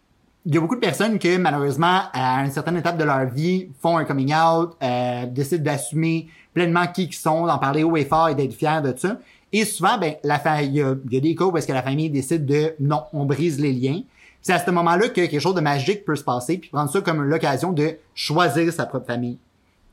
il 0.45 0.55
y 0.55 0.57
a 0.57 0.61
beaucoup 0.61 0.75
de 0.75 0.79
personnes 0.79 1.19
qui, 1.19 1.37
malheureusement, 1.37 2.01
à 2.13 2.43
une 2.43 2.51
certaine 2.51 2.77
étape 2.77 2.97
de 2.97 3.03
leur 3.03 3.25
vie, 3.25 3.69
font 3.79 3.97
un 3.97 4.05
coming 4.05 4.33
out, 4.33 4.75
euh, 4.81 5.25
décident 5.27 5.63
d'assumer 5.63 6.29
pleinement 6.53 6.87
qui 6.87 7.05
ils 7.05 7.13
sont, 7.13 7.45
d'en 7.45 7.59
parler 7.59 7.83
haut 7.83 7.95
et 7.95 8.05
fort 8.05 8.29
et 8.29 8.35
d'être 8.35 8.53
fiers 8.53 8.81
de 8.83 8.93
ça. 8.97 9.19
Et 9.53 9.65
souvent, 9.65 9.97
ben, 9.97 10.15
la 10.23 10.39
famille, 10.39 10.69
il 10.69 10.75
y, 11.13 11.17
a, 11.17 11.19
des 11.19 11.35
cas 11.35 11.45
où 11.45 11.55
est-ce 11.57 11.67
que 11.67 11.73
la 11.73 11.83
famille 11.83 12.09
décide 12.09 12.45
de 12.45 12.73
non, 12.79 13.03
on 13.13 13.25
brise 13.25 13.59
les 13.59 13.73
liens. 13.73 14.01
C'est 14.41 14.53
à 14.53 14.59
ce 14.59 14.71
moment-là 14.71 15.09
que 15.09 15.13
quelque 15.13 15.39
chose 15.39 15.53
de 15.53 15.61
magique 15.61 16.05
peut 16.05 16.15
se 16.15 16.23
passer, 16.23 16.57
puis 16.57 16.69
prendre 16.69 16.89
ça 16.89 17.01
comme 17.01 17.21
l'occasion 17.21 17.71
de 17.71 17.97
choisir 18.15 18.73
sa 18.73 18.85
propre 18.87 19.05
famille. 19.05 19.37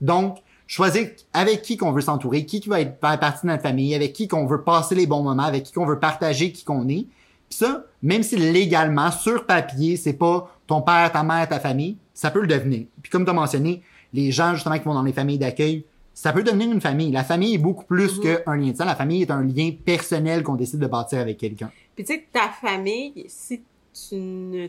Donc, 0.01 0.39
choisir 0.67 1.09
avec 1.35 1.63
qui 1.63 1.77
qu'on 1.77 1.93
veut 1.93 2.01
s'entourer, 2.01 2.47
qui 2.47 2.61
qui 2.61 2.69
va 2.69 2.81
être 2.81 2.99
faire 3.01 3.19
partie 3.19 3.47
de 3.47 3.53
notre 3.53 3.63
famille, 3.63 3.95
avec 3.95 4.15
qui 4.15 4.29
qu'on 4.29 4.47
veut 4.47 4.63
passer 4.63 4.95
les 4.95 5.07
bons 5.07 5.23
moments, 5.23 5.43
avec 5.43 5.65
qui 5.65 5.73
qu'on 5.73 5.87
veut 5.87 5.99
partager 5.99 6.53
qui 6.53 6.65
qu'on 6.65 6.89
est. 6.89 7.07
Puis 7.49 7.59
ça, 7.59 7.85
même 8.03 8.23
si 8.23 8.37
légalement, 8.37 9.11
sur 9.11 9.47
papier, 9.47 9.97
c'est 9.97 10.13
pas 10.13 10.55
ton 10.67 10.83
père, 10.83 11.11
ta 11.13 11.23
mère, 11.23 11.49
ta 11.49 11.61
famille, 11.61 11.97
ça 12.15 12.31
peut 12.31 12.41
le 12.41 12.47
devenir. 12.47 12.87
Puis 13.03 13.11
comme 13.11 13.25
tu 13.25 13.31
as 13.31 13.35
mentionné, 13.35 13.83
les 14.13 14.31
gens 14.31 14.55
justement 14.55 14.79
qui 14.79 14.85
vont 14.85 14.95
dans 14.95 15.03
les 15.03 15.13
familles 15.13 15.39
d'accueil, 15.39 15.85
ça 16.15 16.33
peut 16.33 16.43
devenir 16.43 16.71
une 16.71 16.81
famille. 16.81 17.13
La 17.13 17.25
famille 17.25 17.55
est 17.55 17.59
beaucoup 17.59 17.85
plus 17.85 18.19
mm-hmm. 18.19 18.45
qu'un 18.45 18.57
lien 18.57 18.73
de 18.73 18.77
sang. 18.77 18.85
La 18.85 18.97
famille 18.97 19.23
est 19.23 19.31
un 19.31 19.43
lien 19.43 19.71
personnel 19.85 20.43
qu'on 20.43 20.57
décide 20.57 20.81
de 20.81 20.87
bâtir 20.87 21.21
avec 21.21 21.39
quelqu'un. 21.39 21.71
Puis 21.95 22.05
tu 22.05 22.15
sais, 22.15 22.27
ta 22.33 22.49
famille, 22.49 23.25
si 23.29 23.63
tu 23.93 24.17
ne 24.17 24.67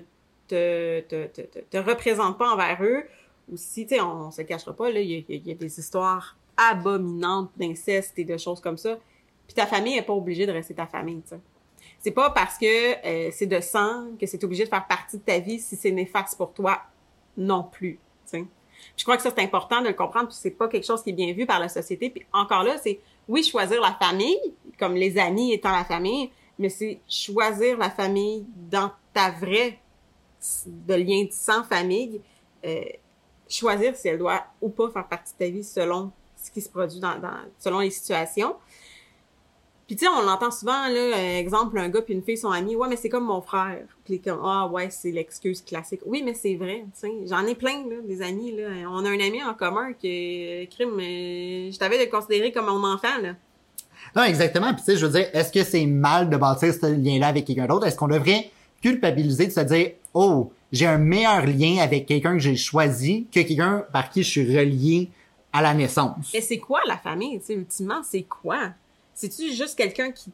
te, 0.48 1.02
te, 1.02 1.28
te, 1.28 1.60
te 1.60 1.78
représentes 1.78 2.38
pas 2.38 2.54
envers 2.54 2.78
eux, 2.82 3.04
aussi, 3.52 3.86
tu 3.86 3.96
sais, 3.96 4.02
on, 4.02 4.32
se 4.32 4.42
cachera 4.44 4.74
pas, 4.74 4.92
là, 4.92 5.00
il 5.00 5.26
y, 5.28 5.52
a 5.52 5.56
des 5.56 5.80
histoires 5.80 6.38
abominantes 6.58 7.52
d'inceste 7.58 8.18
et 8.20 8.26
de 8.26 8.38
choses 8.38 8.62
comme 8.62 8.78
ça. 8.78 8.98
Puis 9.48 9.56
ta 9.56 9.66
famille 9.66 9.98
est 9.98 10.04
pas 10.04 10.14
obligée 10.14 10.46
de 10.46 10.52
rester 10.52 10.74
ta 10.74 10.86
famille, 10.86 11.22
tu 11.22 11.30
sais. 11.30 11.40
C'est 12.00 12.12
pas 12.12 12.30
parce 12.30 12.58
que 12.58 13.06
euh, 13.06 13.30
c'est 13.32 13.46
de 13.46 13.60
sang 13.60 14.08
que 14.20 14.26
c'est 14.26 14.44
obligé 14.44 14.64
de 14.64 14.70
faire 14.70 14.88
partie 14.88 15.18
de 15.18 15.24
ta 15.24 15.40
vie 15.40 15.60
si 15.60 15.76
c'est 15.76 15.92
néfaste 15.92 16.38
pour 16.38 16.54
toi 16.54 16.80
non 17.38 17.64
plus, 17.64 18.00
tu 18.26 18.40
sais. 18.40 18.46
Je 18.96 19.04
crois 19.04 19.18
que 19.18 19.24
ça 19.24 19.32
c'est 19.36 19.44
important 19.44 19.82
de 19.82 19.88
le 19.88 19.94
comprendre, 19.94 20.30
puis 20.30 20.38
c'est 20.40 20.52
pas 20.52 20.70
quelque 20.70 20.86
chose 20.86 21.04
qui 21.04 21.10
est 21.10 21.14
bien 21.14 21.34
vu 21.34 21.46
par 21.46 21.60
la 21.60 21.68
société. 21.68 22.10
Puis 22.10 22.26
encore 22.32 22.64
là, 22.64 22.78
c'est 22.78 23.00
oui 23.28 23.44
choisir 23.44 23.82
la 23.82 23.94
famille, 23.94 24.40
comme 24.78 24.96
les 24.96 25.18
amis 25.18 25.54
étant 25.54 25.72
la 25.72 25.84
famille, 25.84 26.32
mais 26.58 26.70
c'est 26.70 27.00
choisir 27.08 27.78
la 27.78 27.90
famille 27.90 28.46
dans 28.56 28.92
ta 29.14 29.32
vraie 29.32 29.80
de 30.66 30.94
lien 30.94 31.26
de 31.26 31.32
sang 31.32 31.64
famille. 31.64 32.22
Euh, 32.66 32.84
choisir 33.50 33.96
si 33.96 34.08
elle 34.08 34.20
doit 34.20 34.44
ou 34.62 34.70
pas 34.70 34.90
faire 34.92 35.08
partie 35.08 35.34
de 35.34 35.38
ta 35.38 35.50
vie 35.50 35.64
selon 35.64 36.12
ce 36.38 36.52
qui 36.52 36.62
se 36.62 36.70
produit 36.70 37.00
dans, 37.00 37.20
dans 37.20 37.38
selon 37.58 37.80
les 37.80 37.90
situations. 37.90 38.56
Puis 39.90 39.96
tu 39.96 40.06
sais, 40.06 40.12
on 40.16 40.22
l'entend 40.22 40.52
souvent 40.52 40.88
là, 40.88 41.18
euh, 41.18 41.40
exemple 41.40 41.80
un 41.80 41.90
gars 41.90 42.04
puis 42.04 42.14
une 42.14 42.22
fille 42.22 42.38
sont 42.38 42.52
amis, 42.52 42.76
ouais 42.76 42.88
mais 42.88 42.96
c'est 42.96 43.10
comme 43.10 43.26
mon 43.26 43.42
frère. 43.42 43.88
Puis 44.06 44.22
comme 44.22 44.40
ah 44.44 44.68
ouais 44.68 44.92
c'est 44.92 45.10
l'excuse 45.10 45.64
classique. 45.64 46.02
Oui 46.06 46.22
mais 46.24 46.36
c'est 46.36 46.54
vrai, 46.54 46.86
tu 46.94 47.08
sais, 47.08 47.12
j'en 47.26 47.44
ai 47.48 47.56
plein 47.56 47.90
là, 47.90 47.96
des 48.08 48.22
amis 48.22 48.56
là. 48.56 48.68
On 48.88 49.04
a 49.04 49.10
un 49.10 49.20
ami 49.20 49.42
en 49.44 49.56
commun 49.56 49.94
qui 49.94 50.70
crime, 50.70 50.92
mais 50.96 51.72
je 51.72 51.80
t'avais 51.80 52.06
de 52.06 52.12
considérer 52.12 52.52
comme 52.52 52.68
mon 52.68 52.88
enfant 52.88 53.18
là. 53.20 53.34
Non 54.16 54.26
exactement. 54.26 54.72
Puis 54.76 54.84
tu 54.84 54.92
sais, 54.92 54.98
je 54.98 55.08
veux 55.08 55.12
dire, 55.12 55.28
est-ce 55.34 55.52
que 55.52 55.64
c'est 55.64 55.88
mal 55.88 56.30
de 56.30 56.38
bâtir 56.38 56.72
ce 56.72 56.86
lien-là 56.86 57.30
avec 57.30 57.46
quelqu'un 57.46 57.66
d'autre? 57.66 57.88
Est-ce 57.88 57.98
qu'on 57.98 58.10
devrait 58.10 58.52
culpabiliser 58.84 59.48
de 59.48 59.52
se 59.52 59.62
dire 59.62 59.94
oh 60.14 60.52
j'ai 60.72 60.86
un 60.86 61.00
meilleur 61.00 61.48
lien 61.48 61.78
avec 61.82 62.06
quelqu'un 62.06 62.34
que 62.34 62.40
j'ai 62.44 62.58
choisi 62.58 63.26
que 63.34 63.40
quelqu'un 63.40 63.84
par 63.92 64.12
qui 64.12 64.22
je 64.22 64.30
suis 64.30 64.56
relié 64.56 65.10
à 65.52 65.64
la 65.64 65.74
naissance? 65.74 66.30
Mais 66.32 66.42
c'est 66.42 66.60
quoi 66.60 66.82
la 66.86 66.98
famille, 66.98 67.40
tu 67.40 67.46
sais, 67.48 67.54
ultimement, 67.56 68.02
c'est 68.04 68.22
quoi? 68.22 68.70
C'est-tu 69.20 69.52
juste 69.52 69.78
quelqu'un 69.78 70.14
qui, 70.14 70.32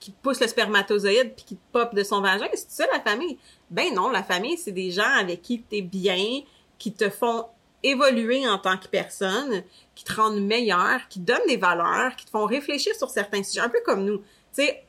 qui, 0.00 0.10
pousse 0.10 0.40
le 0.40 0.48
spermatozoïde 0.48 1.34
puis 1.36 1.44
qui 1.44 1.54
te 1.54 1.62
pop 1.70 1.94
de 1.94 2.02
son 2.02 2.20
vagin? 2.20 2.48
C'est 2.52 2.68
ça 2.68 2.86
la 2.92 2.98
famille? 2.98 3.38
Ben 3.70 3.94
non, 3.94 4.10
la 4.10 4.24
famille, 4.24 4.58
c'est 4.58 4.72
des 4.72 4.90
gens 4.90 5.08
avec 5.20 5.40
qui 5.40 5.62
t'es 5.62 5.82
bien, 5.82 6.40
qui 6.78 6.92
te 6.92 7.08
font 7.08 7.46
évoluer 7.84 8.48
en 8.48 8.58
tant 8.58 8.76
que 8.76 8.88
personne, 8.88 9.62
qui 9.94 10.02
te 10.02 10.14
rendent 10.14 10.42
meilleur, 10.42 11.06
qui 11.08 11.20
te 11.20 11.26
donnent 11.26 11.46
des 11.46 11.56
valeurs, 11.56 12.16
qui 12.16 12.24
te 12.24 12.30
font 12.30 12.44
réfléchir 12.44 12.92
sur 12.96 13.08
certains 13.08 13.44
sujets, 13.44 13.60
un 13.60 13.68
peu 13.68 13.80
comme 13.86 14.04
nous. 14.04 14.18
Tu 14.18 14.24
sais, 14.64 14.84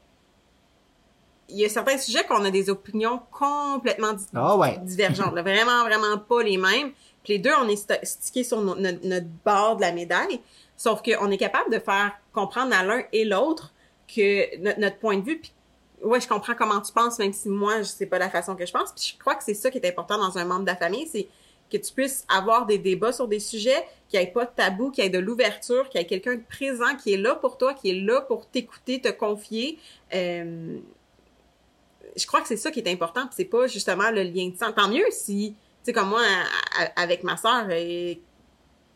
il 1.50 1.60
y 1.60 1.66
a 1.66 1.70
certains 1.70 2.00
sujets 2.00 2.24
qu'on 2.24 2.44
a 2.46 2.50
des 2.50 2.72
opinions 2.72 3.22
complètement 3.30 4.16
ah 4.34 4.76
divergentes, 4.82 5.34
vraiment, 5.38 5.84
vraiment 5.84 6.18
pas 6.18 6.42
les 6.42 6.58
mêmes. 6.58 6.94
Puis 7.24 7.34
les 7.34 7.40
deux, 7.40 7.54
on 7.62 7.68
est 7.70 8.04
stickés 8.04 8.44
sur 8.44 8.60
notre, 8.62 9.28
bord 9.46 9.78
de 9.78 9.82
la 9.82 9.92
médaille, 9.92 10.42
sauf 10.84 11.02
qu'on 11.02 11.32
est 11.32 11.38
capable 11.38 11.72
de 11.72 11.80
faire 11.80 12.12
comprendre 12.34 12.76
à 12.76 12.84
l'un 12.84 13.04
et 13.14 13.24
l'autre 13.24 13.74
que 14.14 14.78
notre, 14.82 14.98
point 14.98 15.18
de 15.18 15.24
vue, 15.24 15.40
puis 15.40 15.54
ouais, 16.02 16.20
je 16.20 16.28
comprends 16.28 16.56
comment 16.56 16.82
tu 16.82 16.92
penses, 16.92 17.20
même 17.20 17.32
si 17.32 17.48
moi, 17.48 17.78
je 17.78 17.84
sais 17.84 18.06
pas 18.06 18.20
la 18.20 18.30
façon 18.30 18.54
que 18.54 18.66
je 18.66 18.74
pense. 18.74 18.92
Puis 18.92 19.14
je 19.14 19.18
crois 19.18 19.36
que 19.36 19.46
c'est 19.46 19.54
ça 19.54 19.72
qui 19.72 19.78
est 19.78 19.88
important 19.88 20.18
dans 20.18 20.38
un 20.38 20.44
membre 20.44 20.64
de 20.64 20.72
la 20.72 20.76
famille, 20.76 21.08
c'est 21.08 21.30
que 21.72 21.78
tu 21.78 21.94
puisses 21.94 22.26
avoir 22.28 22.66
des 22.66 22.80
débats 22.80 23.14
sur 23.14 23.30
des 23.30 23.40
sujets, 23.40 23.82
qu'il 24.10 24.20
n'y 24.20 24.26
ait 24.26 24.32
pas 24.32 24.44
de 24.44 24.52
tabou, 24.54 24.92
qu'il 24.92 25.06
y 25.06 25.08
ait 25.08 25.10
de 25.10 25.20
l'ouverture, 25.20 25.88
qu'il 25.88 26.02
y 26.02 26.04
ait 26.04 26.08
quelqu'un 26.08 26.36
de 26.36 26.44
présent 26.50 26.98
qui 27.02 27.14
est 27.14 27.18
là 27.18 27.36
pour 27.36 27.58
toi, 27.58 27.74
qui 27.74 27.92
est 27.92 28.02
là 28.02 28.20
pour 28.20 28.46
t'écouter, 28.50 29.00
te 29.00 29.10
confier. 29.10 29.80
Euh, 30.14 30.80
je 32.18 32.28
crois 32.28 32.42
que 32.42 32.48
c'est 32.50 32.58
ça 32.58 32.72
qui 32.72 32.82
est 32.82 32.92
important, 32.92 33.30
c'est 33.32 33.46
pas 33.46 33.68
justement 33.68 34.12
le 34.12 34.24
lien 34.24 34.50
de 34.50 34.58
sang. 34.58 34.74
Tant 34.74 34.90
mieux 34.90 35.06
si, 35.12 35.56
tu 35.56 35.86
sais, 35.86 35.94
comme 35.94 36.10
moi, 36.10 36.24
avec 36.98 37.24
ma 37.24 37.38
sœur, 37.38 37.68
euh, 37.70 38.16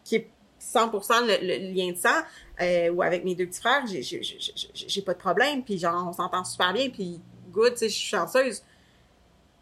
qui 0.03 0.15
est 0.17 0.29
100% 0.61 1.25
le, 1.25 1.73
lien 1.73 1.91
de 1.91 1.97
sang, 1.97 2.09
euh, 2.61 2.89
ou 2.89 3.01
avec 3.01 3.23
mes 3.23 3.35
deux 3.35 3.45
petits 3.45 3.61
frères, 3.61 3.85
j'ai 3.85 5.01
pas 5.01 5.13
de 5.13 5.19
problème, 5.19 5.63
puis 5.63 5.77
genre, 5.77 6.05
on 6.07 6.13
s'entend 6.13 6.43
super 6.43 6.73
bien, 6.73 6.89
puis 6.89 7.19
good, 7.51 7.73
tu 7.73 7.79
sais, 7.79 7.89
je 7.89 7.95
suis 7.95 8.09
chanceuse. 8.09 8.63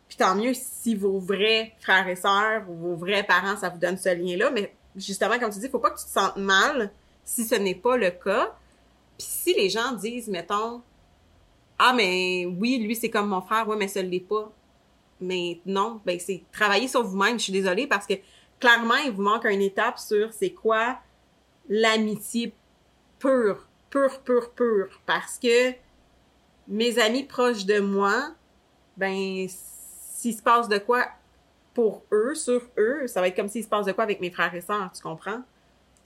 Puis 0.07 0.17
tant 0.17 0.35
mieux 0.35 0.53
si 0.53 0.95
vos 0.95 1.19
vrais 1.19 1.73
frères 1.79 2.07
et 2.07 2.15
sœurs 2.15 2.69
ou 2.69 2.75
vos 2.75 2.95
vrais 2.95 3.23
parents, 3.23 3.57
ça 3.57 3.69
vous 3.69 3.79
donne 3.79 3.97
ce 3.97 4.09
lien-là, 4.09 4.51
mais 4.51 4.73
justement, 4.95 5.39
comme 5.39 5.51
tu 5.51 5.59
dis, 5.59 5.69
faut 5.69 5.79
pas 5.79 5.91
que 5.91 5.99
tu 5.99 6.05
te 6.05 6.11
sentes 6.11 6.37
mal 6.37 6.91
si 7.23 7.43
ce 7.43 7.55
n'est 7.55 7.75
pas 7.75 7.97
le 7.97 8.11
cas. 8.11 8.55
Puis 9.17 9.27
si 9.27 9.53
les 9.53 9.69
gens 9.69 9.93
disent, 9.93 10.27
mettons, 10.27 10.81
ah 11.77 11.93
mais 11.93 12.45
oui 12.45 12.77
lui 12.79 12.95
c'est 12.95 13.09
comme 13.09 13.27
mon 13.27 13.41
frère 13.41 13.67
ouais 13.67 13.75
mais 13.75 13.87
ça 13.87 14.01
l'est 14.01 14.19
pas 14.19 14.51
mais 15.19 15.59
non 15.65 15.99
ben 16.05 16.19
c'est 16.19 16.43
travailler 16.51 16.87
sur 16.87 17.03
vous-même 17.03 17.37
je 17.37 17.43
suis 17.43 17.53
désolée 17.53 17.87
parce 17.87 18.05
que 18.05 18.13
clairement 18.59 18.95
il 19.05 19.11
vous 19.11 19.21
manque 19.21 19.45
une 19.45 19.61
étape 19.61 19.97
sur 19.99 20.31
c'est 20.33 20.51
quoi 20.51 20.97
l'amitié 21.69 22.53
pure 23.19 23.67
pure 23.89 24.19
pure 24.21 24.51
pure 24.51 25.01
parce 25.05 25.37
que 25.39 25.71
mes 26.67 26.99
amis 26.99 27.23
proches 27.23 27.65
de 27.65 27.79
moi 27.79 28.31
ben 28.97 29.47
s'il 29.47 30.35
se 30.35 30.41
passe 30.41 30.67
de 30.67 30.77
quoi 30.77 31.05
pour 31.73 32.03
eux 32.11 32.35
sur 32.35 32.61
eux 32.77 33.07
ça 33.07 33.21
va 33.21 33.27
être 33.27 33.35
comme 33.35 33.49
s'il 33.49 33.63
se 33.63 33.67
passe 33.69 33.85
de 33.85 33.91
quoi 33.91 34.03
avec 34.03 34.21
mes 34.21 34.31
frères 34.31 34.53
et 34.55 34.61
sœurs 34.61 34.91
tu 34.95 35.01
comprends? 35.01 35.41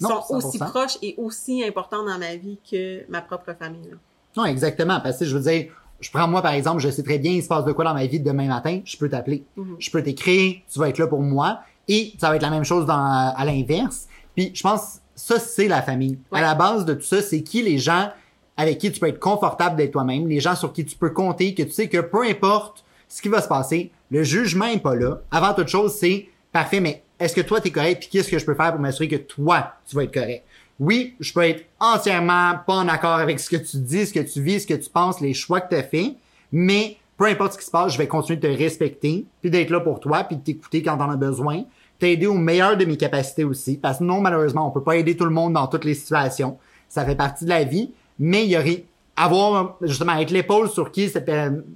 Ils 0.01 0.07
sont 0.07 0.23
aussi 0.33 0.57
proches 0.59 0.97
et 1.01 1.13
aussi 1.17 1.61
importants 1.63 2.05
dans 2.05 2.17
ma 2.17 2.35
vie 2.37 2.57
que 2.71 3.03
ma 3.11 3.21
propre 3.21 3.53
famille 3.53 3.89
là. 3.89 3.97
Non, 4.37 4.45
exactement. 4.45 5.01
Parce 5.01 5.19
que 5.19 5.25
je 5.25 5.35
veux 5.35 5.43
dire, 5.43 5.73
je 5.99 6.09
prends 6.09 6.25
moi 6.25 6.41
par 6.41 6.53
exemple, 6.53 6.79
je 6.79 6.89
sais 6.89 7.03
très 7.03 7.19
bien 7.19 7.33
il 7.33 7.43
se 7.43 7.49
passe 7.49 7.65
de 7.65 7.73
quoi 7.73 7.83
dans 7.83 7.93
ma 7.93 8.05
vie 8.05 8.21
demain 8.21 8.47
matin, 8.47 8.79
je 8.85 8.95
peux 8.95 9.09
t'appeler, 9.09 9.43
Mhm. 9.57 9.75
je 9.77 9.91
peux 9.91 10.01
t'écrire, 10.01 10.61
tu 10.71 10.79
vas 10.79 10.87
être 10.87 10.99
là 10.99 11.07
pour 11.07 11.21
moi 11.21 11.59
et 11.89 12.13
ça 12.17 12.29
va 12.29 12.37
être 12.37 12.41
la 12.41 12.51
même 12.51 12.63
chose 12.63 12.85
dans 12.85 13.33
à 13.35 13.43
l'inverse. 13.43 14.07
Puis 14.35 14.51
je 14.53 14.61
pense 14.61 14.99
ça 15.15 15.39
c'est 15.39 15.67
la 15.67 15.81
famille. 15.81 16.17
Ouais. 16.31 16.39
À 16.39 16.41
la 16.41 16.55
base 16.55 16.85
de 16.85 16.93
tout 16.93 17.03
ça, 17.03 17.21
c'est 17.21 17.43
qui 17.43 17.61
les 17.61 17.77
gens 17.77 18.09
avec 18.55 18.77
qui 18.77 18.91
tu 18.91 18.99
peux 18.99 19.07
être 19.07 19.19
confortable 19.19 19.75
d'être 19.75 19.91
toi-même, 19.91 20.27
les 20.27 20.39
gens 20.39 20.55
sur 20.55 20.71
qui 20.71 20.85
tu 20.85 20.95
peux 20.95 21.09
compter, 21.09 21.53
que 21.53 21.63
tu 21.63 21.71
sais 21.71 21.87
que 21.87 21.99
peu 21.99 22.25
importe 22.25 22.83
ce 23.07 23.21
qui 23.21 23.29
va 23.29 23.41
se 23.41 23.47
passer, 23.47 23.91
le 24.11 24.23
jugement 24.23 24.65
est 24.65 24.79
pas 24.79 24.95
là. 24.95 25.21
Avant 25.31 25.53
toute 25.53 25.69
chose, 25.69 25.93
c'est 25.93 26.27
parfait, 26.51 26.79
mais 26.79 27.01
est-ce 27.19 27.33
que 27.33 27.41
toi 27.41 27.59
t'es 27.59 27.71
correct? 27.71 27.99
Puis 28.01 28.09
qu'est-ce 28.09 28.29
que 28.29 28.37
je 28.37 28.45
peux 28.45 28.55
faire 28.55 28.71
pour 28.71 28.81
m'assurer 28.81 29.07
que 29.07 29.15
toi 29.15 29.73
tu 29.87 29.95
vas 29.95 30.03
être 30.03 30.13
correct? 30.13 30.43
Oui, 30.79 31.15
je 31.19 31.33
peux 31.33 31.43
être 31.43 31.65
entièrement 31.79 32.53
pas 32.65 32.75
en 32.75 32.87
accord 32.87 33.15
avec 33.15 33.39
ce 33.39 33.49
que 33.49 33.57
tu 33.57 33.77
dis, 33.77 34.05
ce 34.05 34.13
que 34.13 34.19
tu 34.19 34.41
vis, 34.41 34.61
ce 34.61 34.67
que 34.67 34.73
tu 34.73 34.89
penses, 34.89 35.19
les 35.19 35.33
choix 35.33 35.59
que 35.59 35.69
tu 35.69 35.75
as 35.75 35.83
fait, 35.83 36.13
mais 36.51 36.97
peu 37.17 37.25
importe 37.25 37.53
ce 37.53 37.57
qui 37.57 37.65
se 37.65 37.71
passe, 37.71 37.91
je 37.91 37.97
vais 37.97 38.07
continuer 38.07 38.39
de 38.39 38.47
te 38.47 38.57
respecter, 38.57 39.25
puis 39.41 39.51
d'être 39.51 39.71
là 39.71 39.81
pour 39.81 39.99
toi, 39.99 40.23
puis 40.23 40.37
de 40.37 40.41
t'écouter 40.41 40.81
quand 40.81 40.97
t'en 40.97 41.09
as 41.09 41.17
besoin, 41.17 41.63
t'aider 41.99 42.27
au 42.27 42.33
meilleur 42.33 42.77
de 42.77 42.85
mes 42.85 42.97
capacités 42.97 43.43
aussi, 43.43 43.77
parce 43.77 43.99
que 43.99 44.03
non, 44.03 44.21
malheureusement, 44.21 44.67
on 44.67 44.71
peut 44.71 44.83
pas 44.83 44.95
aider 44.95 45.15
tout 45.15 45.25
le 45.25 45.31
monde 45.31 45.53
dans 45.53 45.67
toutes 45.67 45.85
les 45.85 45.93
situations. 45.93 46.57
Ça 46.87 47.05
fait 47.05 47.15
partie 47.15 47.43
de 47.43 47.49
la 47.49 47.63
vie, 47.63 47.93
mais 48.17 48.45
il 48.45 48.51
y 48.51 48.57
aurait 48.57 48.85
avoir 49.15 49.77
justement 49.81 50.17
être 50.17 50.31
l'épaule 50.31 50.69
sur 50.69 50.91
qui 50.91 51.09
cette 51.09 51.29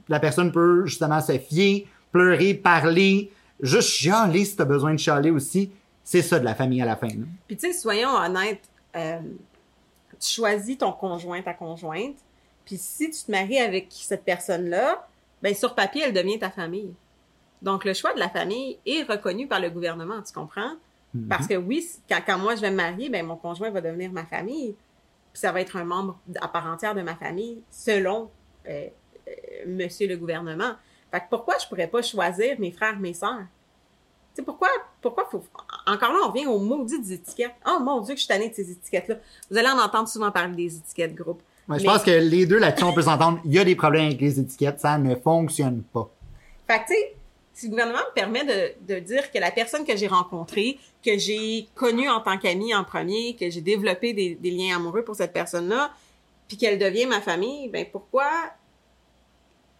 la 0.07 0.19
personne 0.19 0.51
peut 0.51 0.85
justement 0.85 1.19
se 1.19 1.37
fier, 1.37 1.85
pleurer, 2.11 2.53
parler, 2.53 3.31
juste 3.59 3.89
chialer 3.89 4.45
si 4.45 4.55
t'as 4.55 4.65
besoin 4.65 4.93
de 4.93 4.99
chialer 4.99 5.29
aussi. 5.29 5.71
C'est 6.05 6.21
ça 6.21 6.39
de 6.39 6.45
la 6.45 6.55
famille 6.55 6.81
à 6.81 6.85
la 6.85 6.95
fin. 6.95 7.09
Puis 7.47 7.57
tu 7.57 7.67
sais, 7.67 7.73
soyons 7.73 8.09
honnêtes, 8.09 8.63
euh, 8.95 9.19
tu 10.19 10.33
choisis 10.33 10.77
ton 10.77 10.93
conjoint, 10.93 11.41
ta 11.41 11.53
conjointe, 11.53 12.15
puis 12.65 12.77
si 12.77 13.09
tu 13.09 13.23
te 13.23 13.31
maries 13.31 13.59
avec 13.59 13.87
cette 13.89 14.23
personne-là, 14.23 15.05
ben 15.41 15.53
sur 15.53 15.75
papier, 15.75 16.03
elle 16.05 16.13
devient 16.13 16.39
ta 16.39 16.49
famille. 16.49 16.93
Donc 17.63 17.85
le 17.85 17.93
choix 17.93 18.13
de 18.13 18.19
la 18.19 18.29
famille 18.29 18.77
est 18.85 19.03
reconnu 19.03 19.47
par 19.47 19.59
le 19.59 19.69
gouvernement, 19.69 20.21
tu 20.21 20.33
comprends? 20.33 20.73
Parce 21.29 21.45
que 21.47 21.53
oui, 21.55 21.87
quand, 22.09 22.19
quand 22.25 22.39
moi 22.39 22.55
je 22.55 22.61
vais 22.61 22.71
me 22.71 22.75
marier, 22.75 23.07
ben 23.09 23.23
mon 23.25 23.35
conjoint 23.35 23.69
va 23.69 23.81
devenir 23.81 24.11
ma 24.11 24.25
famille. 24.25 24.75
Puis 25.31 25.39
ça 25.39 25.51
va 25.51 25.61
être 25.61 25.75
un 25.77 25.83
membre 25.83 26.17
à 26.41 26.47
part 26.47 26.65
entière 26.65 26.95
de 26.95 27.01
ma 27.01 27.15
famille, 27.15 27.61
selon 27.69 28.29
euh, 28.67 28.87
euh, 29.27 29.31
monsieur 29.67 30.07
le 30.07 30.17
gouvernement. 30.17 30.71
Fait 31.11 31.19
que 31.19 31.25
pourquoi 31.29 31.55
je 31.61 31.67
pourrais 31.67 31.87
pas 31.87 32.01
choisir 32.01 32.59
mes 32.59 32.71
frères, 32.71 32.97
mes 32.99 33.13
sœurs? 33.13 33.45
Tu 34.35 34.37
sais, 34.37 34.41
pourquoi, 34.41 34.69
pourquoi 35.01 35.27
faut, 35.29 35.43
encore 35.85 36.11
là, 36.13 36.19
on 36.25 36.29
revient 36.31 36.47
aux 36.47 36.57
maudites 36.57 37.09
étiquettes. 37.11 37.53
Oh 37.67 37.77
mon 37.79 38.01
Dieu, 38.01 38.15
que 38.15 38.19
je 38.19 38.25
suis 38.25 38.27
tannée 38.33 38.49
de 38.49 38.55
ces 38.55 38.71
étiquettes-là. 38.71 39.17
Vous 39.51 39.57
allez 39.57 39.69
en 39.69 39.77
entendre 39.77 40.07
souvent 40.07 40.31
parler 40.31 40.55
des 40.55 40.77
étiquettes 40.77 41.13
groupe. 41.13 41.41
Ouais, 41.69 41.77
je 41.77 41.83
Mais- 41.85 41.91
pense 41.93 42.03
que 42.03 42.09
les 42.11 42.47
deux 42.47 42.57
là-dessus, 42.57 42.85
on 42.85 42.93
peut 42.93 43.03
s'entendre. 43.03 43.39
Il 43.45 43.53
y 43.53 43.59
a 43.59 43.63
des 43.63 43.75
problèmes 43.75 44.07
avec 44.07 44.19
les 44.19 44.39
étiquettes, 44.39 44.79
ça 44.79 44.97
ne 44.97 45.13
fonctionne 45.15 45.83
pas. 45.83 46.09
Fait 46.67 46.79
que, 46.79 46.87
tu 46.87 46.93
sais, 46.93 47.15
si 47.53 47.67
le 47.67 47.71
gouvernement 47.71 47.99
me 47.99 48.13
permet 48.13 48.43
de, 48.43 48.93
de 48.93 48.99
dire 48.99 49.31
que 49.31 49.37
la 49.37 49.51
personne 49.51 49.85
que 49.85 49.95
j'ai 49.95 50.07
rencontrée, 50.07 50.79
que 51.05 51.17
j'ai 51.17 51.67
connue 51.75 52.09
en 52.09 52.19
tant 52.19 52.37
qu'amie 52.37 52.73
en 52.73 52.83
premier, 52.83 53.35
que 53.35 53.49
j'ai 53.49 53.61
développé 53.61 54.13
des, 54.13 54.35
des 54.35 54.51
liens 54.51 54.77
amoureux 54.77 55.03
pour 55.03 55.15
cette 55.15 55.33
personne-là, 55.33 55.91
puis 56.47 56.57
qu'elle 56.57 56.79
devient 56.79 57.05
ma 57.05 57.21
famille, 57.21 57.69
ben 57.69 57.85
pourquoi 57.91 58.25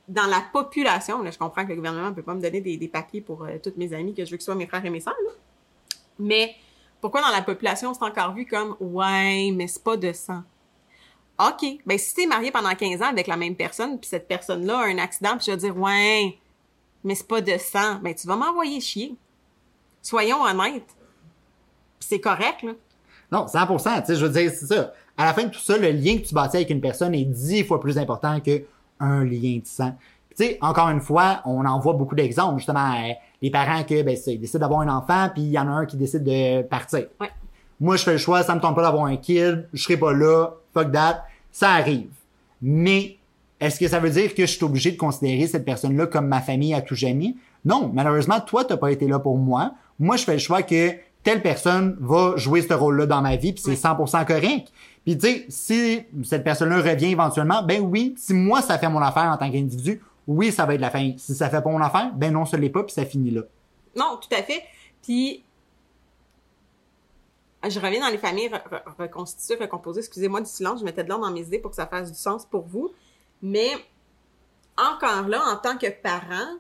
dans 0.08 0.28
la 0.28 0.42
population, 0.52 1.22
là, 1.24 1.32
je 1.32 1.38
comprends 1.38 1.64
que 1.64 1.70
le 1.70 1.78
gouvernement 1.78 2.10
ne 2.10 2.16
peut 2.16 2.24
pas 2.24 2.36
me 2.36 2.42
donner 2.42 2.62
des, 2.62 2.78
des 2.78 2.88
papiers 2.88 3.22
pour 3.22 3.44
euh, 3.44 3.58
toutes 3.64 3.78
mes 3.78 3.94
amies, 3.94 4.14
que 4.14 4.26
je 4.26 4.32
veux 4.32 4.38
que 4.38 4.44
ce 4.44 4.46
soit 4.46 4.56
mes 4.56 4.68
frères 4.68 4.86
et 4.86 4.90
mes 4.90 5.00
sœurs, 5.00 5.16
mais 6.20 6.56
pourquoi 7.02 7.22
dans 7.22 7.30
la 7.30 7.42
population 7.42 7.94
c'est 7.94 8.04
encore 8.04 8.34
vu 8.34 8.46
comme 8.46 8.76
ouais, 8.80 9.52
mais 9.52 9.68
c'est 9.68 9.84
pas 9.84 9.98
de 9.98 10.12
sang? 10.14 10.44
OK, 11.40 11.66
ben 11.86 11.98
si 11.98 12.14
t'es 12.14 12.28
marié 12.28 12.52
pendant 12.52 12.74
15 12.76 13.02
ans 13.02 13.08
avec 13.10 13.28
la 13.28 13.38
même 13.38 13.56
personne, 13.56 14.00
puis 14.00 14.08
cette 14.08 14.28
personne-là 14.28 14.80
a 14.80 14.86
un 14.86 14.98
accident, 15.00 15.36
puis 15.36 15.46
je 15.48 15.52
vais 15.52 15.58
dire 15.58 15.78
ouais, 15.78 16.38
mais 17.04 17.16
c'est 17.16 17.28
pas 17.28 17.42
de 17.42 17.58
sang, 17.58 18.00
ben 18.02 18.14
tu 18.14 18.28
vas 18.28 18.36
m'envoyer 18.36 18.80
chier. 18.80 19.16
Soyons 20.02 20.42
honnêtes. 20.44 20.96
C'est 22.00 22.20
correct, 22.20 22.64
là. 22.64 22.74
Non, 23.32 23.46
100%, 23.46 24.02
tu 24.02 24.06
sais, 24.06 24.16
je 24.16 24.26
veux 24.26 24.32
dire, 24.32 24.52
c'est 24.52 24.68
ça. 24.68 24.94
À 25.18 25.26
la 25.26 25.34
fin 25.34 25.44
de 25.46 25.50
tout 25.50 25.60
ça, 25.60 25.78
le 25.78 25.90
lien 25.90 26.18
que 26.18 26.28
tu 26.28 26.36
bâtis 26.36 26.58
avec 26.58 26.70
une 26.70 26.82
personne 26.82 27.16
est 27.16 27.26
dix 27.26 27.64
fois 27.64 27.80
plus 27.80 27.98
important 27.98 28.40
que 28.40 28.64
un 29.00 29.24
lien 29.24 29.58
de 29.58 29.66
sang. 29.66 29.96
Tu 30.36 30.46
sais, 30.46 30.58
encore 30.62 30.90
une 30.90 31.02
fois, 31.02 31.42
on 31.46 31.66
en 31.66 31.80
voit 31.80 31.94
beaucoup 31.94 32.16
d'exemples, 32.16 32.58
justement, 32.58 32.94
euh, 32.94 33.14
les 33.42 33.52
parents 33.52 33.84
que, 33.84 34.02
ben, 34.02 34.18
ils 34.28 34.40
décident 34.40 34.60
d'avoir 34.60 34.82
un 34.82 34.90
enfant, 34.90 35.30
puis 35.34 35.44
il 35.44 35.52
y 35.52 35.60
en 35.60 35.68
a 35.68 35.72
un 35.72 35.86
qui 35.86 35.98
décide 35.98 36.24
de 36.24 36.64
partir. 36.64 37.06
Ouais. 37.20 37.30
Moi, 37.80 37.98
je 37.98 38.04
fais 38.04 38.14
le 38.14 38.18
choix, 38.18 38.44
ça 38.44 38.56
me 38.56 38.62
tente 38.62 38.76
pas 38.76 38.82
d'avoir 38.82 39.06
un 39.06 39.18
kid, 39.18 39.68
je 39.74 39.84
serai 39.84 39.98
pas 39.98 40.14
là, 40.14 40.52
fuck 40.74 40.92
that, 40.92 41.26
ça 41.52 41.72
arrive. 41.72 42.10
Mais, 42.62 43.18
est-ce 43.66 43.80
que 43.80 43.88
ça 43.88 44.00
veut 44.00 44.10
dire 44.10 44.34
que 44.36 44.46
je 44.46 44.52
suis 44.52 44.64
obligé 44.64 44.92
de 44.92 44.98
considérer 44.98 45.48
cette 45.48 45.66
personne-là 45.66 46.08
comme 46.08 46.28
ma 46.28 46.42
famille 46.42 46.74
à 46.74 46.82
tout 46.82 46.96
jamais? 46.96 47.36
Non, 47.66 47.90
malheureusement, 47.94 48.40
toi, 48.42 48.66
t'as 48.66 48.78
pas 48.78 48.92
été 48.92 49.08
là 49.08 49.20
pour 49.20 49.38
moi. 49.38 49.74
Moi, 50.00 50.18
je 50.18 50.24
fais 50.24 50.34
le 50.34 50.40
choix 50.40 50.64
que 50.64 50.92
telle 51.24 51.42
personne 51.42 51.96
va 52.02 52.34
jouer 52.36 52.62
ce 52.62 52.74
rôle-là 52.74 53.06
dans 53.06 53.22
ma 53.22 53.36
vie, 53.38 53.54
puis 53.54 53.62
c'est 53.64 53.72
Ouais. 53.72 53.76
100% 53.78 54.26
correct. 54.26 54.72
Puis 55.06 55.18
tu 55.18 55.28
sais, 55.28 55.46
si 55.50 56.02
cette 56.24 56.44
personne-là 56.44 56.78
revient 56.82 57.12
éventuellement, 57.12 57.64
ben 57.64 57.82
oui, 57.82 58.14
si 58.18 58.34
moi 58.34 58.62
ça 58.62 58.78
fait 58.78 58.90
mon 58.90 59.00
affaire 59.02 59.24
en 59.32 59.38
tant 59.38 59.50
qu'individu, 59.52 60.02
oui, 60.28 60.52
ça 60.52 60.66
va 60.66 60.76
être 60.76 60.82
la 60.82 60.90
famille. 60.90 61.16
Si 61.20 61.34
ça 61.36 61.50
fait 61.50 61.62
pas 61.62 61.70
mon 61.70 61.82
affaire, 61.82 62.12
ben 62.16 62.32
non, 62.34 62.46
ça 62.46 62.58
l'est 62.58 62.70
pas, 62.70 62.84
puis 62.84 62.94
ça 62.94 63.06
finit 63.06 63.32
là. 63.32 63.42
Non, 63.96 64.18
tout 64.22 64.34
à 64.36 64.42
fait. 64.44 64.62
Puis, 65.02 65.44
je 67.70 67.80
reviens 67.80 68.02
dans 68.02 68.10
les 68.10 68.18
familles 68.18 68.48
re- 68.50 68.62
re- 68.70 68.82
reconstituées, 69.00 69.56
recomposées. 69.56 70.00
Excusez-moi 70.00 70.42
du 70.42 70.50
silence, 70.50 70.80
je 70.80 70.86
mettais 70.86 71.04
de 71.04 71.10
l'ordre 71.10 71.26
dans 71.26 71.32
mes 71.34 71.42
idées 71.42 71.60
pour 71.60 71.72
que 71.72 71.76
ça 71.78 71.88
fasse 71.88 72.12
du 72.12 72.18
sens 72.18 72.46
pour 72.46 72.64
vous. 72.64 72.92
Mais, 73.44 73.74
encore 74.78 75.28
là, 75.28 75.44
en 75.52 75.58
tant 75.58 75.78
que 75.78 75.90
parent, 75.90 76.58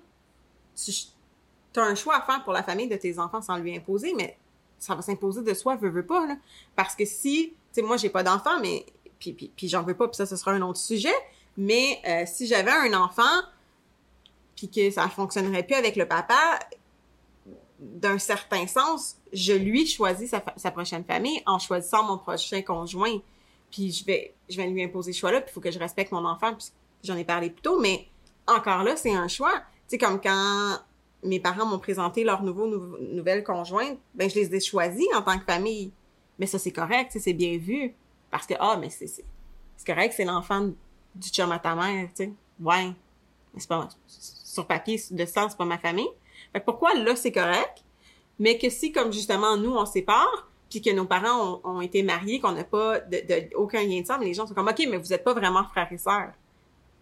tu 0.75 1.79
as 1.79 1.81
un 1.81 1.95
choix 1.95 2.17
à 2.17 2.21
faire 2.21 2.43
pour 2.43 2.51
la 2.51 2.61
famille 2.61 2.89
de 2.89 2.97
tes 2.97 3.17
enfants 3.17 3.41
sans 3.41 3.57
lui 3.57 3.75
imposer, 3.75 4.13
mais 4.15 4.37
ça 4.77 4.93
va 4.93 5.01
s'imposer 5.01 5.41
de 5.41 5.53
soi, 5.53 5.77
veux, 5.77 5.89
veux 5.89 6.05
pas. 6.05 6.27
Parce 6.75 6.95
que 6.95 7.05
si, 7.05 7.53
tu 7.53 7.55
sais, 7.71 7.81
moi, 7.81 7.95
j'ai 7.95 8.09
pas 8.09 8.21
d'enfant, 8.21 8.59
mais, 8.61 8.85
puis, 9.17 9.31
puis, 9.31 9.51
puis 9.55 9.69
j'en 9.69 9.81
veux 9.81 9.95
pas, 9.95 10.09
puis 10.09 10.17
ça, 10.17 10.25
ce 10.25 10.35
sera 10.35 10.51
un 10.51 10.61
autre 10.61 10.77
sujet, 10.77 11.15
mais 11.55 12.01
euh, 12.05 12.23
si 12.27 12.47
j'avais 12.47 12.71
un 12.71 12.93
enfant, 12.93 13.41
puis 14.55 14.69
que 14.69 14.91
ça 14.91 15.07
fonctionnerait 15.07 15.63
plus 15.63 15.75
avec 15.75 15.95
le 15.95 16.05
papa, 16.05 16.59
d'un 17.79 18.19
certain 18.19 18.67
sens, 18.67 19.15
je 19.31 19.53
lui 19.53 19.87
choisis 19.87 20.29
sa, 20.29 20.43
sa 20.57 20.71
prochaine 20.71 21.05
famille 21.05 21.41
en 21.45 21.59
choisissant 21.59 22.03
mon 22.03 22.17
prochain 22.17 22.61
conjoint. 22.61 23.19
Puis 23.73 23.91
je 23.91 24.05
vais, 24.05 24.35
je 24.47 24.55
vais 24.55 24.67
lui 24.67 24.83
imposer 24.83 25.13
ce 25.13 25.19
choix-là, 25.19 25.41
puis 25.41 25.49
il 25.49 25.53
faut 25.53 25.59
que 25.59 25.71
je 25.71 25.79
respecte 25.79 26.11
mon 26.11 26.23
enfant, 26.25 26.53
puis 26.53 26.67
j'en 27.03 27.17
ai 27.17 27.25
parlé 27.25 27.49
plus 27.49 27.63
tôt, 27.63 27.79
mais 27.79 28.07
encore 28.45 28.83
là, 28.83 28.95
c'est 28.95 29.13
un 29.15 29.27
choix. 29.27 29.53
Tu 29.55 29.63
sais, 29.87 29.97
comme 29.97 30.21
quand 30.21 30.77
mes 31.23 31.39
parents 31.39 31.65
m'ont 31.65 31.79
présenté 31.79 32.23
leur 32.23 32.43
nouveau, 32.43 32.67
nou- 32.67 32.97
nouvelle 32.99 33.43
conjointe, 33.43 33.97
ben 34.13 34.29
je 34.29 34.35
les 34.35 34.53
ai 34.53 34.59
choisis 34.59 35.07
en 35.15 35.23
tant 35.23 35.39
que 35.39 35.45
famille. 35.45 35.91
Mais 36.37 36.45
ça, 36.45 36.59
c'est 36.59 36.71
correct, 36.71 37.11
c'est 37.19 37.33
bien 37.33 37.57
vu. 37.57 37.95
Parce 38.29 38.45
que, 38.45 38.53
ah, 38.59 38.77
mais 38.79 38.89
c'est 38.91 39.25
correct, 39.85 40.13
c'est 40.15 40.25
l'enfant 40.25 40.69
du 41.15 41.29
chum 41.29 41.51
à 41.51 41.57
ta 41.57 41.73
mère, 41.75 42.09
tu 42.15 42.25
sais. 42.25 42.33
Ouais. 42.59 42.91
Mais 43.53 43.59
c'est 43.59 43.69
pas, 43.69 43.89
sur 44.07 44.67
papier, 44.67 45.01
de 45.09 45.25
sens, 45.25 45.51
c'est 45.51 45.57
pas 45.57 45.65
ma 45.65 45.79
famille. 45.79 46.09
Fait 46.51 46.59
que 46.59 46.65
pourquoi 46.65 46.93
là, 46.93 47.15
c'est 47.15 47.31
correct, 47.31 47.83
mais 48.37 48.59
que 48.59 48.69
si, 48.69 48.91
comme 48.91 49.11
justement, 49.11 49.57
nous, 49.57 49.75
on 49.75 49.85
sépare, 49.85 50.49
puis 50.73 50.81
que 50.81 50.89
nos 50.89 51.05
parents 51.05 51.61
ont, 51.63 51.81
été 51.81 52.01
mariés, 52.01 52.39
qu'on 52.39 52.53
n'a 52.53 52.63
pas 52.63 52.99
de, 52.99 53.55
aucun 53.55 53.83
lien 53.83 54.01
de 54.01 54.07
sang, 54.07 54.17
mais 54.17 54.25
les 54.25 54.33
gens 54.33 54.47
sont 54.47 54.55
comme, 54.55 54.67
OK, 54.67 54.87
mais 54.89 54.97
vous 54.97 55.13
êtes 55.13 55.23
pas 55.23 55.35
vraiment 55.35 55.63
frères 55.65 55.91
et 55.91 55.99
sœurs. 55.99 56.31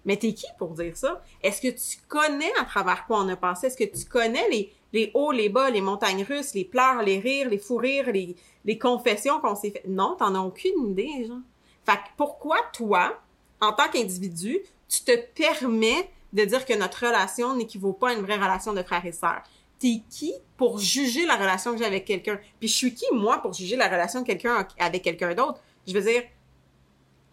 Mais 0.03 0.17
t'es 0.17 0.33
qui 0.33 0.47
pour 0.57 0.71
dire 0.71 0.97
ça? 0.97 1.23
Est-ce 1.41 1.61
que 1.61 1.69
tu 1.69 2.05
connais 2.09 2.51
à 2.59 2.65
travers 2.65 3.05
quoi 3.05 3.21
on 3.21 3.29
a 3.29 3.37
passé? 3.37 3.67
Est-ce 3.67 3.77
que 3.77 3.97
tu 3.97 4.05
connais 4.05 4.45
les, 4.91 5.11
hauts, 5.13 5.31
les 5.31 5.47
bas, 5.47 5.69
les 5.69 5.79
montagnes 5.79 6.23
russes, 6.23 6.53
les 6.53 6.65
pleurs, 6.65 7.01
les 7.01 7.19
rires, 7.19 7.47
les 7.47 7.59
fous 7.59 7.77
rires, 7.77 8.11
les, 8.11 8.35
les 8.65 8.77
confessions 8.77 9.39
qu'on 9.39 9.55
s'est 9.55 9.71
fait? 9.71 9.83
Non, 9.87 10.17
t'en 10.19 10.35
as 10.35 10.39
aucune 10.39 10.89
idée, 10.89 11.25
genre. 11.25 11.37
Fait 11.85 11.93
que 11.93 12.09
pourquoi 12.17 12.57
toi, 12.73 13.17
en 13.61 13.71
tant 13.71 13.87
qu'individu, 13.87 14.59
tu 14.89 15.01
te 15.03 15.17
permets 15.33 16.09
de 16.33 16.43
dire 16.43 16.65
que 16.65 16.77
notre 16.77 17.05
relation 17.05 17.55
n'équivaut 17.55 17.93
pas 17.93 18.09
à 18.09 18.13
une 18.15 18.21
vraie 18.21 18.35
relation 18.35 18.73
de 18.73 18.83
frère 18.83 19.05
et 19.05 19.13
sœur? 19.13 19.43
T'es 19.81 20.03
qui 20.11 20.31
pour 20.57 20.77
juger 20.77 21.25
la 21.25 21.35
relation 21.37 21.71
que 21.71 21.79
j'ai 21.79 21.85
avec 21.85 22.05
quelqu'un? 22.05 22.39
Puis 22.59 22.69
je 22.69 22.75
suis 22.75 22.93
qui, 22.93 23.05
moi, 23.13 23.41
pour 23.41 23.51
juger 23.51 23.75
la 23.75 23.87
relation 23.87 24.21
de 24.21 24.27
quelqu'un 24.27 24.67
avec 24.79 25.01
quelqu'un 25.01 25.33
d'autre? 25.33 25.59
Je 25.87 25.93
veux 25.93 26.01
dire, 26.01 26.21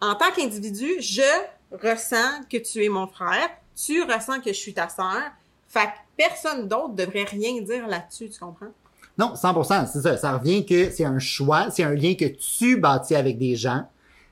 en 0.01 0.15
tant 0.15 0.31
qu'individu, 0.35 0.99
je 0.99 1.21
ressens 1.71 2.43
que 2.49 2.57
tu 2.57 2.83
es 2.83 2.89
mon 2.89 3.05
frère, 3.05 3.49
tu 3.75 4.01
ressens 4.01 4.39
que 4.41 4.51
je 4.51 4.57
suis 4.57 4.73
ta 4.73 4.89
sœur. 4.89 5.21
Fait 5.67 5.85
que 5.85 5.91
personne 6.17 6.67
d'autre 6.67 6.95
devrait 6.95 7.25
rien 7.25 7.61
dire 7.61 7.87
là-dessus, 7.87 8.29
tu 8.29 8.39
comprends? 8.39 8.73
Non, 9.15 9.33
100%, 9.35 9.85
c'est 9.91 10.01
ça. 10.01 10.17
Ça 10.17 10.37
revient 10.37 10.65
que 10.65 10.89
c'est 10.89 11.05
un 11.05 11.19
choix, 11.19 11.69
c'est 11.69 11.83
un 11.83 11.93
lien 11.93 12.15
que 12.15 12.25
tu 12.25 12.77
bâtis 12.77 13.13
avec 13.13 13.37
des 13.37 13.55
gens. 13.55 13.87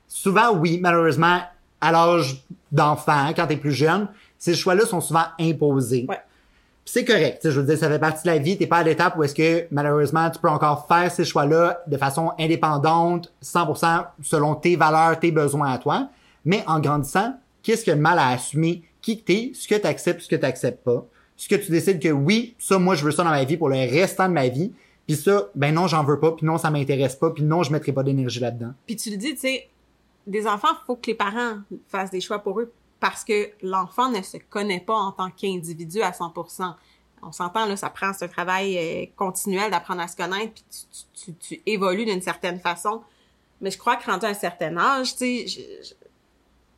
Souvent, 0.08 0.56
oui, 0.56 0.78
malheureusement, 0.80 1.40
à 1.80 1.92
l'âge 1.92 2.42
d'enfant, 2.72 3.32
quand 3.36 3.46
t'es 3.46 3.58
plus 3.58 3.72
jeune, 3.72 4.08
ces 4.38 4.56
choix-là 4.56 4.86
sont 4.86 5.00
souvent 5.00 5.26
imposés. 5.38 6.06
Ouais. 6.08 6.18
C'est 6.90 7.04
correct, 7.04 7.42
je 7.44 7.60
veux 7.60 7.66
dire, 7.66 7.76
ça 7.76 7.90
fait 7.90 7.98
partie 7.98 8.22
de 8.22 8.28
la 8.28 8.38
vie. 8.38 8.56
T'es 8.56 8.66
pas 8.66 8.78
à 8.78 8.82
l'étape 8.82 9.14
où 9.18 9.22
est-ce 9.22 9.34
que, 9.34 9.66
malheureusement, 9.70 10.30
tu 10.30 10.38
peux 10.38 10.48
encore 10.48 10.86
faire 10.88 11.12
ces 11.12 11.26
choix-là 11.26 11.82
de 11.86 11.98
façon 11.98 12.32
indépendante, 12.38 13.30
100% 13.42 14.06
selon 14.22 14.54
tes 14.54 14.74
valeurs, 14.74 15.20
tes 15.20 15.30
besoins 15.30 15.70
à 15.70 15.76
toi. 15.76 16.08
Mais 16.46 16.64
en 16.66 16.80
grandissant, 16.80 17.34
qu'est-ce 17.62 17.84
qu'il 17.84 17.90
y 17.90 17.92
a 17.92 17.96
de 17.96 18.00
mal 18.00 18.18
à 18.18 18.28
assumer 18.28 18.84
qui 19.02 19.22
t'es, 19.22 19.52
ce 19.52 19.68
que 19.68 19.74
tu 19.74 19.86
acceptes, 19.86 20.22
ce 20.22 20.28
que 20.28 20.36
tu 20.36 20.46
acceptes 20.46 20.82
pas, 20.82 21.04
ce 21.36 21.46
que 21.46 21.56
tu 21.56 21.70
décides 21.70 22.00
que 22.00 22.08
oui, 22.08 22.54
ça, 22.58 22.78
moi, 22.78 22.94
je 22.94 23.04
veux 23.04 23.10
ça 23.10 23.22
dans 23.22 23.30
ma 23.30 23.44
vie 23.44 23.58
pour 23.58 23.68
le 23.68 23.76
restant 23.76 24.26
de 24.26 24.32
ma 24.32 24.48
vie, 24.48 24.72
puis 25.06 25.14
ça, 25.14 25.50
ben 25.54 25.74
non, 25.74 25.88
j'en 25.88 26.04
veux 26.04 26.18
pas, 26.18 26.32
puis 26.32 26.46
non, 26.46 26.56
ça 26.56 26.70
m'intéresse 26.70 27.16
pas, 27.16 27.30
puis 27.32 27.42
non, 27.42 27.64
je 27.64 27.70
mettrai 27.70 27.92
pas 27.92 28.02
d'énergie 28.02 28.40
là-dedans. 28.40 28.72
Puis 28.86 28.96
tu 28.96 29.10
le 29.10 29.18
dis, 29.18 29.34
tu 29.34 29.40
sais, 29.40 29.68
des 30.26 30.46
enfants, 30.46 30.68
faut 30.86 30.96
que 30.96 31.08
les 31.08 31.14
parents 31.14 31.58
fassent 31.86 32.10
des 32.10 32.22
choix 32.22 32.38
pour 32.38 32.58
eux 32.60 32.72
parce 33.00 33.24
que 33.24 33.50
l'enfant 33.62 34.10
ne 34.10 34.22
se 34.22 34.36
connaît 34.36 34.80
pas 34.80 34.96
en 34.96 35.12
tant 35.12 35.30
qu'individu 35.30 36.02
à 36.02 36.10
100%. 36.10 36.74
On 37.22 37.32
s'entend, 37.32 37.66
là, 37.66 37.76
ça 37.76 37.90
prend 37.90 38.12
ce 38.12 38.24
travail 38.24 38.78
euh, 38.78 39.06
continuel 39.16 39.70
d'apprendre 39.70 40.02
à 40.02 40.08
se 40.08 40.16
connaître, 40.16 40.54
puis 40.54 40.64
tu, 40.70 41.32
tu, 41.32 41.34
tu, 41.34 41.62
évolues 41.66 42.04
d'une 42.04 42.22
certaine 42.22 42.60
façon. 42.60 43.02
Mais 43.60 43.70
je 43.70 43.78
crois 43.78 43.96
que 43.96 44.08
rendu 44.08 44.24
à 44.24 44.28
un 44.28 44.34
certain 44.34 44.76
âge, 44.76 45.16
tu 45.16 45.48
sais, 45.48 45.96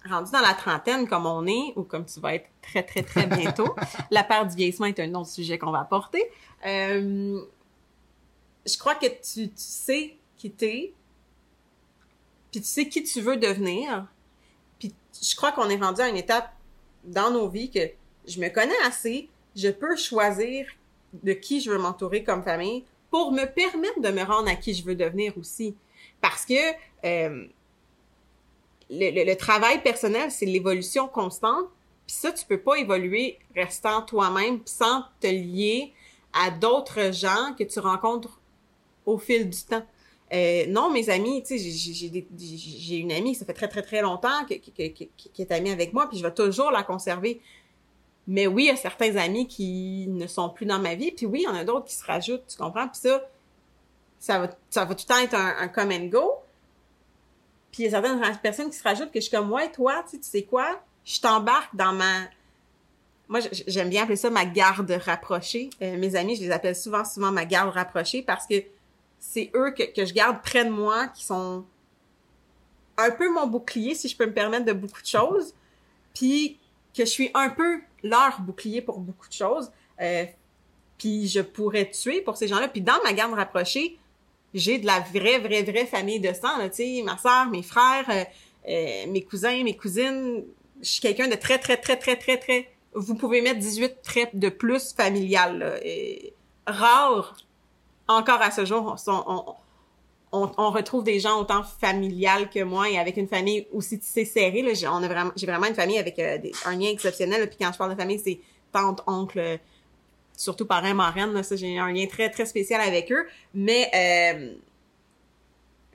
rendu 0.08 0.30
dans 0.30 0.40
la 0.40 0.54
trentaine 0.54 1.06
comme 1.06 1.26
on 1.26 1.46
est, 1.46 1.74
ou 1.76 1.82
comme 1.82 2.06
tu 2.06 2.20
vas 2.20 2.34
être 2.34 2.48
très, 2.62 2.82
très, 2.82 3.02
très 3.02 3.26
bientôt, 3.36 3.74
la 4.10 4.24
peur 4.24 4.46
du 4.46 4.56
vieillissement 4.56 4.86
est 4.86 5.00
un 5.00 5.14
autre 5.14 5.30
sujet 5.30 5.58
qu'on 5.58 5.70
va 5.70 5.80
apporter. 5.80 6.24
Euh, 6.66 7.40
je 8.66 8.78
crois 8.78 8.94
que 8.94 9.06
tu, 9.06 9.48
tu 9.48 9.52
sais 9.56 10.16
qui 10.36 10.50
t'es, 10.50 10.94
puis 12.50 12.60
tu 12.60 12.66
sais 12.66 12.88
qui 12.88 13.02
tu 13.02 13.20
veux 13.20 13.36
devenir. 13.36 14.06
Je 15.20 15.34
crois 15.36 15.52
qu'on 15.52 15.68
est 15.68 15.76
rendu 15.76 16.00
à 16.00 16.08
une 16.08 16.16
étape 16.16 16.52
dans 17.04 17.30
nos 17.30 17.48
vies 17.48 17.70
que 17.70 17.80
je 18.26 18.40
me 18.40 18.48
connais 18.48 18.78
assez, 18.84 19.28
je 19.56 19.68
peux 19.68 19.96
choisir 19.96 20.66
de 21.12 21.32
qui 21.32 21.60
je 21.60 21.70
veux 21.70 21.78
m'entourer 21.78 22.22
comme 22.22 22.42
famille 22.42 22.84
pour 23.10 23.32
me 23.32 23.44
permettre 23.44 24.00
de 24.00 24.10
me 24.10 24.22
rendre 24.22 24.48
à 24.48 24.54
qui 24.54 24.74
je 24.74 24.84
veux 24.84 24.94
devenir 24.94 25.36
aussi. 25.36 25.74
Parce 26.20 26.44
que 26.44 26.54
euh, 27.04 27.46
le, 28.90 29.24
le, 29.24 29.36
travail 29.36 29.82
personnel, 29.82 30.30
c'est 30.30 30.46
l'évolution 30.46 31.08
constante. 31.08 31.66
Puis 32.06 32.16
ça, 32.16 32.32
tu 32.32 32.44
peux 32.44 32.60
pas 32.60 32.76
évoluer 32.76 33.38
restant 33.56 34.02
toi-même 34.02 34.60
sans 34.64 35.04
te 35.20 35.26
lier 35.26 35.92
à 36.32 36.50
d'autres 36.50 37.12
gens 37.12 37.54
que 37.58 37.64
tu 37.64 37.80
rencontres 37.80 38.40
au 39.06 39.18
fil 39.18 39.48
du 39.48 39.62
temps. 39.62 39.84
Euh, 40.32 40.66
non, 40.68 40.90
mes 40.90 41.10
amis, 41.10 41.42
tu 41.42 41.58
sais, 41.58 41.70
j'ai 42.38 42.96
une 42.96 43.10
amie, 43.10 43.34
ça 43.34 43.44
fait 43.44 43.52
très, 43.52 43.68
très, 43.68 43.82
très 43.82 44.00
longtemps 44.00 44.44
que, 44.48 44.54
qui 44.54 45.10
est 45.38 45.50
amie 45.50 45.70
avec 45.70 45.92
moi, 45.92 46.08
puis 46.08 46.18
je 46.18 46.22
vais 46.22 46.32
toujours 46.32 46.70
la 46.70 46.82
conserver. 46.84 47.40
Mais 48.28 48.46
oui, 48.46 48.64
il 48.64 48.66
y 48.66 48.70
a 48.70 48.76
certains 48.76 49.16
amis 49.16 49.48
qui 49.48 50.06
ne 50.08 50.28
sont 50.28 50.50
plus 50.50 50.66
dans 50.66 50.78
ma 50.78 50.94
vie, 50.94 51.10
puis 51.10 51.26
oui, 51.26 51.40
il 51.40 51.44
y 51.44 51.48
en 51.48 51.54
a 51.54 51.64
d'autres 51.64 51.86
qui 51.86 51.94
se 51.94 52.04
rajoutent, 52.04 52.46
tu 52.46 52.56
comprends? 52.56 52.86
Puis 52.86 53.00
ça, 53.00 53.28
ça 54.20 54.38
va, 54.38 54.50
ça 54.68 54.84
va 54.84 54.94
tout 54.94 55.04
le 55.08 55.14
temps 55.14 55.20
être 55.20 55.34
un, 55.34 55.56
un 55.58 55.68
come 55.68 55.90
and 55.90 56.06
go. 56.06 56.34
Puis 57.72 57.82
il 57.82 57.86
y 57.86 57.88
a 57.88 57.90
certaines 57.90 58.38
personnes 58.38 58.70
qui 58.70 58.76
se 58.76 58.82
rajoutent 58.84 59.10
que 59.10 59.18
je 59.18 59.26
suis 59.26 59.36
comme, 59.36 59.50
ouais, 59.50 59.70
toi, 59.72 60.04
tu 60.04 60.10
sais, 60.10 60.18
tu 60.18 60.28
sais 60.28 60.42
quoi? 60.42 60.80
Je 61.04 61.20
t'embarque 61.20 61.74
dans 61.74 61.92
ma... 61.92 62.28
Moi, 63.28 63.40
j'aime 63.66 63.88
bien 63.88 64.02
appeler 64.02 64.16
ça 64.16 64.28
ma 64.28 64.44
garde 64.44 64.90
rapprochée. 64.90 65.70
Euh, 65.82 65.96
mes 65.96 66.16
amis, 66.16 66.36
je 66.36 66.42
les 66.42 66.50
appelle 66.50 66.76
souvent, 66.76 67.04
souvent 67.04 67.30
ma 67.30 67.44
garde 67.44 67.72
rapprochée 67.72 68.22
parce 68.22 68.46
que 68.46 68.62
c'est 69.20 69.50
eux 69.54 69.70
que, 69.70 69.84
que 69.94 70.04
je 70.04 70.14
garde 70.14 70.42
près 70.42 70.64
de 70.64 70.70
moi, 70.70 71.06
qui 71.08 71.24
sont 71.24 71.64
un 72.96 73.10
peu 73.10 73.32
mon 73.32 73.46
bouclier, 73.46 73.94
si 73.94 74.08
je 74.08 74.16
peux 74.16 74.26
me 74.26 74.32
permettre, 74.32 74.64
de 74.64 74.72
beaucoup 74.72 75.00
de 75.00 75.06
choses. 75.06 75.54
Puis 76.14 76.58
que 76.94 77.04
je 77.04 77.10
suis 77.10 77.30
un 77.34 77.50
peu 77.50 77.80
leur 78.02 78.40
bouclier 78.40 78.82
pour 78.82 78.98
beaucoup 78.98 79.28
de 79.28 79.32
choses. 79.32 79.70
Euh, 80.00 80.24
puis 80.98 81.28
je 81.28 81.40
pourrais 81.40 81.90
tuer 81.90 82.20
pour 82.22 82.36
ces 82.36 82.48
gens-là. 82.48 82.68
Puis 82.68 82.80
dans 82.80 83.00
ma 83.04 83.12
garde 83.12 83.34
rapprochée, 83.34 83.98
j'ai 84.52 84.78
de 84.78 84.86
la 84.86 85.00
vraie, 85.00 85.38
vraie, 85.38 85.62
vraie 85.62 85.86
famille 85.86 86.20
de 86.20 86.32
sang. 86.32 86.58
Tu 86.68 86.98
sais, 86.98 87.02
ma 87.04 87.16
soeur, 87.16 87.46
mes 87.46 87.62
frères, 87.62 88.08
euh, 88.08 88.24
euh, 88.68 89.06
mes 89.08 89.22
cousins, 89.22 89.62
mes 89.62 89.76
cousines. 89.76 90.44
Je 90.82 90.88
suis 90.88 91.00
quelqu'un 91.00 91.28
de 91.28 91.36
très, 91.36 91.58
très, 91.58 91.76
très, 91.76 91.96
très, 91.96 92.16
très, 92.16 92.38
très... 92.38 92.68
Vous 92.94 93.14
pouvez 93.14 93.40
mettre 93.40 93.60
18 93.60 94.02
traits 94.02 94.30
de 94.34 94.48
plus 94.48 94.92
familial. 94.92 95.58
Là. 95.58 95.74
Et 95.84 96.32
rare 96.66 97.36
encore 98.10 98.42
à 98.42 98.50
ce 98.50 98.64
jour, 98.64 98.96
on, 100.32 100.70
retrouve 100.70 101.04
des 101.04 101.20
gens 101.20 101.40
autant 101.40 101.62
familiales 101.62 102.50
que 102.50 102.62
moi 102.62 102.88
et 102.88 102.98
avec 102.98 103.16
une 103.16 103.28
famille 103.28 103.66
aussi 103.72 103.98
tissée 103.98 104.24
serrée. 104.24 104.62
Là, 104.62 104.74
j'ai, 104.74 104.86
vraiment, 105.46 105.66
une 105.66 105.74
famille 105.74 105.98
avec 105.98 106.18
euh, 106.18 106.38
un 106.64 106.76
lien 106.76 106.88
exceptionnel. 106.88 107.48
puis 107.48 107.58
quand 107.60 107.72
je 107.72 107.78
parle 107.78 107.94
de 107.94 108.00
famille, 108.00 108.18
c'est 108.18 108.40
tante, 108.72 109.02
oncle, 109.06 109.58
surtout 110.36 110.66
parrain, 110.66 110.94
marraine. 110.94 111.32
Là, 111.32 111.42
j'ai 111.50 111.78
un 111.78 111.92
lien 111.92 112.06
très, 112.06 112.30
très 112.30 112.46
spécial 112.46 112.80
avec 112.80 113.10
eux. 113.12 113.26
Mais, 113.54 113.90
euh, 113.94 114.54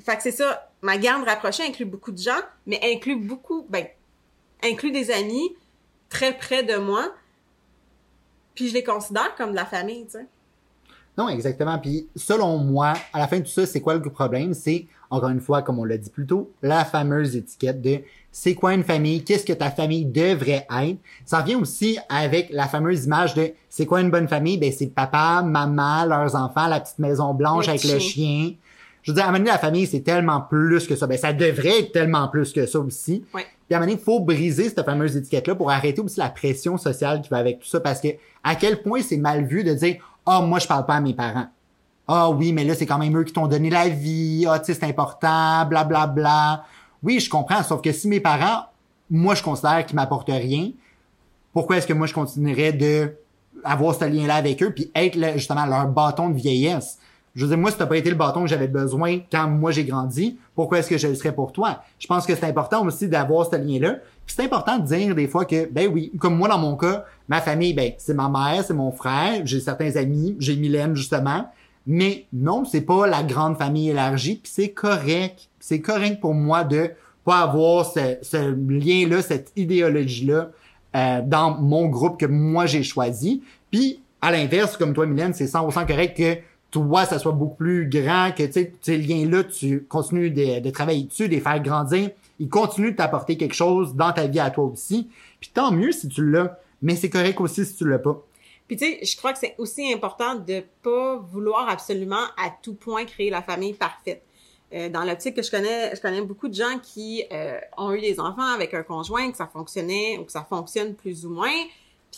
fait 0.03 0.17
que 0.17 0.23
c'est 0.23 0.31
ça. 0.31 0.71
Ma 0.81 0.97
garde 0.97 1.23
rapprochée 1.25 1.63
inclut 1.63 1.85
beaucoup 1.85 2.11
de 2.11 2.17
gens, 2.17 2.41
mais 2.67 2.79
inclut 2.83 3.15
beaucoup, 3.15 3.65
ben, 3.69 3.87
inclut 4.63 4.91
des 4.91 5.11
amis 5.11 5.55
très 6.09 6.37
près 6.37 6.63
de 6.63 6.75
moi. 6.75 7.11
Puis 8.53 8.69
je 8.69 8.73
les 8.73 8.83
considère 8.83 9.35
comme 9.35 9.51
de 9.51 9.55
la 9.55 9.65
famille, 9.65 10.05
tu 10.05 10.11
sais. 10.11 10.25
Non, 11.17 11.29
exactement. 11.29 11.77
Puis 11.79 12.07
selon 12.15 12.57
moi, 12.57 12.93
à 13.13 13.19
la 13.19 13.27
fin 13.27 13.37
de 13.37 13.43
tout 13.43 13.49
ça, 13.49 13.65
c'est 13.65 13.81
quoi 13.81 13.95
le 13.95 14.01
problème? 14.01 14.53
C'est, 14.53 14.85
encore 15.09 15.29
une 15.29 15.39
fois, 15.39 15.61
comme 15.61 15.79
on 15.79 15.85
l'a 15.85 15.97
dit 15.97 16.09
plus 16.09 16.25
tôt, 16.25 16.51
la 16.61 16.83
fameuse 16.83 17.35
étiquette 17.35 17.81
de 17.81 17.99
c'est 18.31 18.53
quoi 18.53 18.73
une 18.73 18.83
famille, 18.83 19.23
qu'est-ce 19.23 19.45
que 19.45 19.53
ta 19.53 19.71
famille 19.71 20.03
devrait 20.03 20.67
être. 20.69 20.97
Ça 21.25 21.39
revient 21.39 21.55
aussi 21.55 21.97
avec 22.09 22.49
la 22.51 22.67
fameuse 22.67 23.05
image 23.05 23.33
de 23.33 23.51
c'est 23.69 23.85
quoi 23.85 24.01
une 24.01 24.11
bonne 24.11 24.27
famille? 24.27 24.57
Ben 24.57 24.73
c'est 24.73 24.87
papa, 24.87 25.41
maman, 25.41 26.05
leurs 26.05 26.35
enfants, 26.35 26.67
la 26.67 26.81
petite 26.81 26.99
maison 26.99 27.33
blanche 27.33 27.69
avec 27.69 27.85
le 27.85 27.97
chien. 27.99 28.51
Je 29.03 29.11
veux 29.11 29.15
dire, 29.15 29.23
à 29.23 29.27
un 29.27 29.31
moment 29.31 29.37
donné, 29.37 29.51
la 29.51 29.59
famille, 29.59 29.85
c'est 29.85 30.01
tellement 30.01 30.41
plus 30.41 30.87
que 30.87 30.95
ça. 30.95 31.05
Ben, 31.05 31.15
ça 31.15 31.31
devrait 31.31 31.81
être 31.81 31.91
tellement 31.91 32.27
plus 32.27 32.51
que 32.51 32.65
ça 32.65 32.79
aussi. 32.79 33.23
Ouais. 33.35 33.45
Puis 33.67 33.73
à 33.73 33.77
un 33.77 33.79
moment 33.79 33.91
donné, 33.91 34.01
il 34.01 34.03
faut 34.03 34.19
briser 34.19 34.67
cette 34.67 34.83
fameuse 34.83 35.15
étiquette-là 35.15 35.53
pour 35.53 35.69
arrêter 35.69 36.01
aussi 36.01 36.19
la 36.19 36.29
pression 36.29 36.77
sociale 36.77 37.21
qui 37.21 37.29
va 37.29 37.37
avec 37.37 37.59
tout 37.59 37.67
ça. 37.67 37.79
Parce 37.79 38.01
que 38.01 38.07
à 38.43 38.55
quel 38.55 38.81
point 38.81 39.01
c'est 39.01 39.17
mal 39.17 39.45
vu 39.45 39.63
de 39.63 39.75
dire 39.75 39.97
ah, 40.25 40.41
moi, 40.41 40.59
je 40.59 40.67
parle 40.67 40.85
pas 40.85 40.95
à 40.95 41.01
mes 41.01 41.13
parents. 41.13 41.47
Ah 42.07 42.29
oui, 42.29 42.53
mais 42.53 42.63
là, 42.63 42.75
c'est 42.75 42.85
quand 42.85 42.97
même 42.97 43.17
eux 43.17 43.23
qui 43.23 43.33
t'ont 43.33 43.47
donné 43.47 43.69
la 43.69 43.89
vie. 43.89 44.45
Ah, 44.47 44.59
tu 44.59 44.65
sais, 44.65 44.73
c'est 44.73 44.85
important, 44.85 45.65
blablabla. 45.65 46.05
Bla, 46.05 46.07
bla. 46.07 46.65
Oui, 47.03 47.19
je 47.19 47.29
comprends, 47.29 47.61
sauf 47.63 47.81
que 47.81 47.91
si 47.91 48.07
mes 48.07 48.19
parents, 48.19 48.65
moi, 49.09 49.35
je 49.35 49.43
considère 49.43 49.85
qu'ils 49.85 49.95
m'apportent 49.95 50.29
rien, 50.29 50.71
pourquoi 51.53 51.77
est-ce 51.77 51.87
que 51.87 51.93
moi, 51.93 52.07
je 52.07 52.13
continuerais 52.13 52.73
de 52.73 53.15
avoir 53.63 53.95
ce 53.95 54.05
lien-là 54.05 54.35
avec 54.35 54.61
eux, 54.61 54.73
puis 54.73 54.91
être 54.95 55.17
justement 55.35 55.65
leur 55.65 55.87
bâton 55.87 56.29
de 56.29 56.35
vieillesse? 56.35 56.99
Je 57.35 57.43
veux 57.43 57.49
dire, 57.49 57.57
moi, 57.57 57.69
si 57.69 57.77
t'as 57.77 57.85
pas 57.85 57.97
été 57.97 58.09
le 58.09 58.15
bâton 58.15 58.41
que 58.41 58.47
j'avais 58.47 58.67
besoin 58.67 59.19
quand 59.31 59.47
moi 59.47 59.71
j'ai 59.71 59.83
grandi, 59.83 60.37
pourquoi 60.55 60.79
est-ce 60.79 60.89
que 60.89 60.97
je 60.97 61.07
le 61.07 61.15
serais 61.15 61.33
pour 61.33 61.51
toi? 61.51 61.81
Je 61.99 62.07
pense 62.07 62.25
que 62.25 62.33
c'est 62.33 62.45
important 62.45 62.85
aussi 62.85 63.09
d'avoir 63.09 63.45
ce 63.45 63.57
lien-là. 63.57 63.97
C'est 64.27 64.43
important 64.43 64.79
de 64.79 64.85
dire 64.85 65.15
des 65.15 65.27
fois 65.27 65.45
que, 65.45 65.69
ben 65.71 65.89
oui, 65.91 66.11
comme 66.19 66.35
moi 66.35 66.47
dans 66.47 66.57
mon 66.57 66.75
cas, 66.75 67.05
ma 67.27 67.41
famille, 67.41 67.73
ben 67.73 67.93
c'est 67.97 68.13
ma 68.13 68.29
mère, 68.29 68.63
c'est 68.63 68.73
mon 68.73 68.91
frère, 68.91 69.41
j'ai 69.45 69.59
certains 69.59 69.95
amis, 69.95 70.35
j'ai 70.39 70.55
Mylène 70.55 70.95
justement. 70.95 71.49
Mais 71.87 72.25
non, 72.33 72.65
c'est 72.65 72.81
pas 72.81 73.05
la 73.05 73.21
grande 73.21 73.57
famille 73.57 73.89
élargie, 73.89 74.39
puis 74.41 74.51
c'est 74.53 74.69
correct. 74.69 75.49
C'est 75.59 75.81
correct 75.81 76.19
pour 76.19 76.33
moi 76.33 76.63
de 76.63 76.91
pas 77.23 77.39
avoir 77.39 77.85
ce, 77.85 78.17
ce 78.21 78.37
lien-là, 78.37 79.21
cette 79.21 79.51
idéologie-là 79.55 80.49
euh, 80.95 81.21
dans 81.23 81.57
mon 81.59 81.87
groupe 81.87 82.19
que 82.19 82.25
moi 82.25 82.65
j'ai 82.65 82.83
choisi. 82.83 83.43
Puis 83.71 84.01
à 84.21 84.31
l'inverse, 84.31 84.77
comme 84.77 84.93
toi, 84.93 85.05
Mylène, 85.05 85.33
c'est 85.33 85.45
100% 85.45 85.85
correct 85.85 86.17
que 86.17 86.37
toi, 86.75 87.05
ça 87.05 87.19
soit 87.19 87.31
beaucoup 87.31 87.55
plus 87.55 87.87
grand, 87.87 88.31
que 88.37 88.43
ces 88.51 88.97
liens-là, 88.97 89.45
tu 89.45 89.85
continues 89.85 90.29
de, 90.29 90.59
de, 90.59 90.69
travailler 90.71 91.03
dessus, 91.03 91.29
de 91.29 91.33
les 91.33 91.39
faire 91.39 91.61
grandir. 91.61 92.09
Ils 92.37 92.49
continuent 92.49 92.91
de 92.91 92.97
t'apporter 92.97 93.37
quelque 93.37 93.55
chose 93.55 93.95
dans 93.95 94.11
ta 94.11 94.27
vie 94.27 94.41
à 94.41 94.49
toi 94.49 94.65
aussi. 94.65 95.07
Puis 95.39 95.51
tant 95.53 95.71
mieux 95.71 95.93
si 95.93 96.09
tu 96.09 96.29
l'as, 96.29 96.59
mais 96.81 96.97
c'est 96.97 97.09
correct 97.09 97.39
aussi 97.39 97.63
si 97.63 97.75
tu 97.75 97.87
l'as 97.87 97.97
pas. 97.97 98.21
Puis 98.67 98.75
tu 98.75 98.83
sais, 98.83 98.99
je 99.05 99.15
crois 99.15 99.31
que 99.31 99.39
c'est 99.39 99.55
aussi 99.57 99.93
important 99.93 100.35
de 100.35 100.65
pas 100.83 101.15
vouloir 101.15 101.69
absolument 101.69 102.25
à 102.35 102.49
tout 102.61 102.73
point 102.73 103.05
créer 103.05 103.29
la 103.29 103.41
famille 103.41 103.73
parfaite. 103.73 104.21
Euh, 104.73 104.89
dans 104.89 105.05
l'optique 105.05 105.33
que 105.33 105.43
je 105.43 105.51
connais, 105.51 105.95
je 105.95 106.01
connais 106.01 106.23
beaucoup 106.23 106.49
de 106.49 106.55
gens 106.55 106.77
qui 106.83 107.23
euh, 107.31 107.57
ont 107.77 107.93
eu 107.93 108.01
des 108.01 108.19
enfants 108.19 108.53
avec 108.53 108.73
un 108.73 108.83
conjoint, 108.83 109.31
que 109.31 109.37
ça 109.37 109.47
fonctionnait 109.47 110.17
ou 110.17 110.25
que 110.25 110.31
ça 110.33 110.43
fonctionne 110.43 110.93
plus 110.93 111.25
ou 111.25 111.29
moins, 111.29 111.55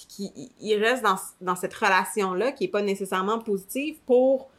puis 0.07 0.51
qui 0.59 0.75
restent 0.75 1.03
dans, 1.03 1.17
dans 1.41 1.55
cette 1.55 1.73
relation-là 1.73 2.51
qui 2.51 2.65
est 2.65 2.69
pas 2.69 2.81
nécessairement 2.81 3.39
positive 3.39 3.97
pour 4.05 4.49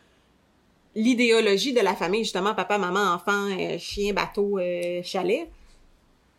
l'idéologie 0.95 1.73
de 1.73 1.81
la 1.81 1.95
famille, 1.95 2.25
justement, 2.25 2.55
papa, 2.55 2.79
maman, 2.79 3.15
enfant, 3.15 3.47
euh, 3.51 3.79
chien, 3.79 4.13
bateau, 4.13 4.59
chalet. 5.03 5.49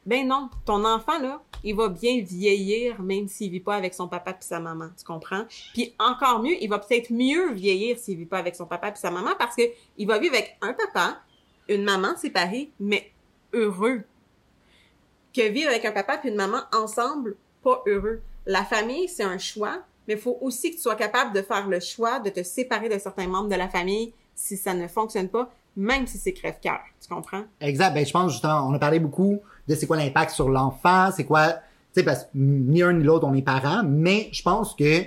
Ben 0.05 0.27
non, 0.27 0.49
ton 0.65 0.85
enfant 0.85 1.19
là, 1.19 1.41
il 1.63 1.75
va 1.75 1.89
bien 1.89 2.21
vieillir 2.21 3.01
même 3.01 3.27
s'il 3.27 3.51
vit 3.51 3.59
pas 3.59 3.75
avec 3.75 3.93
son 3.93 4.07
papa 4.07 4.33
puis 4.33 4.47
sa 4.47 4.59
maman, 4.59 4.89
tu 4.97 5.03
comprends? 5.03 5.45
Puis 5.73 5.93
encore 5.99 6.41
mieux, 6.41 6.55
il 6.62 6.69
va 6.69 6.79
peut-être 6.79 7.12
mieux 7.12 7.53
vieillir 7.53 7.97
s'il 7.97 8.17
vit 8.17 8.25
pas 8.25 8.39
avec 8.39 8.55
son 8.55 8.65
papa 8.65 8.91
puis 8.91 8.99
sa 8.99 9.12
maman 9.12 9.31
parce 9.38 9.55
que 9.55 9.63
il 9.97 10.07
va 10.07 10.17
vivre 10.17 10.35
avec 10.35 10.57
un 10.62 10.73
papa, 10.73 11.19
une 11.67 11.83
maman 11.83 12.15
séparée 12.15 12.71
mais 12.79 13.12
heureux. 13.53 14.03
Que 15.33 15.47
vivre 15.49 15.69
avec 15.69 15.85
un 15.85 15.91
papa 15.91 16.17
puis 16.17 16.29
une 16.29 16.35
maman 16.35 16.62
ensemble 16.73 17.35
pas 17.62 17.83
heureux. 17.85 18.21
La 18.45 18.63
famille, 18.63 19.08
c'est 19.08 19.23
un 19.23 19.38
choix, 19.38 19.80
mais 20.08 20.15
il 20.15 20.19
faut 20.19 20.38
aussi 20.41 20.71
que 20.71 20.75
tu 20.75 20.82
sois 20.82 20.95
capable 20.95 21.34
de 21.34 21.41
faire 21.41 21.67
le 21.67 21.80
choix 21.80 22.19
de 22.19 22.30
te 22.30 22.43
séparer 22.43 22.89
de 22.89 22.97
certains 22.97 23.28
membres 23.28 23.49
de 23.49 23.56
la 23.56 23.69
famille 23.69 24.13
si 24.36 24.58
ça 24.58 24.73
ne 24.73 24.88
fonctionne 24.88 25.30
pas, 25.30 25.49
même 25.75 26.08
si 26.08 26.17
c'est 26.17 26.34
crève-cœur. 26.34 26.80
Tu 27.02 27.08
comprends? 27.08 27.43
Exact. 27.62 27.93
Ben, 27.93 28.06
je 28.06 28.12
pense 28.12 28.32
justement, 28.32 28.67
on 28.67 28.73
a 28.73 28.80
parlé 28.80 28.99
beaucoup 28.99 29.39
de 29.67 29.75
c'est 29.75 29.86
quoi 29.86 29.97
l'impact 29.97 30.32
sur 30.32 30.49
l'enfant, 30.49 31.10
c'est 31.15 31.25
quoi 31.25 31.56
sais, 31.93 32.04
parce 32.04 32.23
que 32.23 32.30
ni 32.36 32.82
un 32.82 32.93
ni 32.93 33.04
l'autre, 33.04 33.28
on 33.28 33.34
est 33.34 33.41
parents, 33.41 33.84
mais 33.86 34.30
je 34.32 34.41
pense 34.41 34.75
que, 34.75 35.04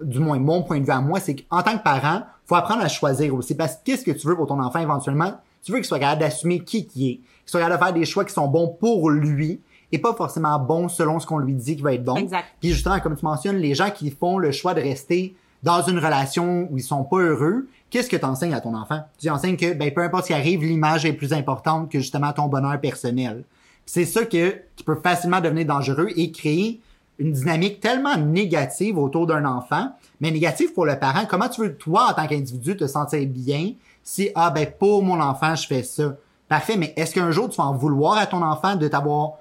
du 0.00 0.18
moins, 0.18 0.38
mon 0.38 0.62
point 0.62 0.80
de 0.80 0.84
vue 0.84 0.90
à 0.90 1.00
moi, 1.00 1.20
c'est 1.20 1.36
qu'en 1.36 1.62
tant 1.62 1.76
que 1.78 1.82
parent, 1.82 2.22
faut 2.46 2.56
apprendre 2.56 2.82
à 2.82 2.88
choisir 2.88 3.34
aussi. 3.34 3.54
Parce 3.54 3.76
que 3.76 3.80
qu'est-ce 3.84 4.04
que 4.04 4.10
tu 4.10 4.26
veux 4.26 4.36
pour 4.36 4.46
ton 4.46 4.60
enfant 4.60 4.80
éventuellement? 4.80 5.34
Tu 5.62 5.72
veux 5.72 5.78
qu'il 5.78 5.86
soit 5.86 5.98
capable 5.98 6.20
d'assumer 6.20 6.60
qui 6.60 6.86
qui 6.86 7.10
est, 7.10 7.14
qu'il 7.14 7.24
soit 7.46 7.60
capable 7.60 7.80
de 7.80 7.84
faire 7.84 7.94
des 7.94 8.04
choix 8.04 8.24
qui 8.24 8.34
sont 8.34 8.48
bons 8.48 8.68
pour 8.68 9.08
lui 9.10 9.60
et 9.92 9.98
pas 9.98 10.14
forcément 10.14 10.58
bons 10.58 10.88
selon 10.88 11.20
ce 11.20 11.26
qu'on 11.26 11.38
lui 11.38 11.54
dit 11.54 11.74
qu'il 11.74 11.84
va 11.84 11.94
être 11.94 12.04
bon. 12.04 12.16
Exact. 12.16 12.44
Puis 12.60 12.70
justement, 12.70 13.00
comme 13.00 13.16
tu 13.16 13.24
mentionnes, 13.24 13.56
les 13.56 13.74
gens 13.74 13.90
qui 13.90 14.10
font 14.10 14.38
le 14.38 14.52
choix 14.52 14.74
de 14.74 14.80
rester 14.80 15.36
dans 15.62 15.82
une 15.82 15.98
relation 15.98 16.68
où 16.70 16.76
ils 16.76 16.82
sont 16.82 17.04
pas 17.04 17.18
heureux, 17.18 17.66
qu'est-ce 17.90 18.10
que 18.10 18.16
tu 18.16 18.24
enseignes 18.24 18.54
à 18.54 18.60
ton 18.60 18.74
enfant? 18.74 19.00
Tu 19.18 19.30
enseignes 19.30 19.56
que, 19.56 19.72
ben, 19.72 19.92
peu 19.92 20.02
importe 20.02 20.24
ce 20.24 20.28
qui 20.28 20.34
arrive, 20.34 20.62
l'image 20.62 21.06
est 21.06 21.14
plus 21.14 21.32
importante 21.32 21.90
que 21.90 22.00
justement 22.00 22.32
ton 22.32 22.48
bonheur 22.48 22.78
personnel. 22.80 23.44
C'est 23.86 24.04
ça 24.04 24.24
que, 24.24 24.56
qui 24.76 24.84
peut 24.84 24.98
facilement 25.02 25.40
devenir 25.40 25.66
dangereux 25.66 26.08
et 26.16 26.30
créer 26.30 26.80
une 27.18 27.32
dynamique 27.32 27.80
tellement 27.80 28.16
négative 28.16 28.98
autour 28.98 29.26
d'un 29.26 29.44
enfant, 29.44 29.92
mais 30.20 30.30
négative 30.30 30.72
pour 30.72 30.84
le 30.84 30.98
parent. 30.98 31.24
Comment 31.28 31.48
tu 31.48 31.62
veux, 31.62 31.74
toi, 31.76 32.08
en 32.10 32.14
tant 32.14 32.26
qu'individu, 32.26 32.76
te 32.76 32.86
sentir 32.86 33.26
bien 33.26 33.72
si, 34.02 34.30
ah, 34.34 34.50
ben, 34.50 34.66
pour 34.78 35.02
mon 35.02 35.20
enfant, 35.20 35.54
je 35.54 35.66
fais 35.66 35.82
ça? 35.82 36.16
Parfait, 36.48 36.76
mais 36.76 36.92
est-ce 36.96 37.14
qu'un 37.14 37.30
jour, 37.30 37.48
tu 37.48 37.56
vas 37.56 37.64
en 37.64 37.74
vouloir 37.74 38.18
à 38.18 38.26
ton 38.26 38.42
enfant 38.42 38.76
de 38.76 38.86
t'avoir 38.88 39.34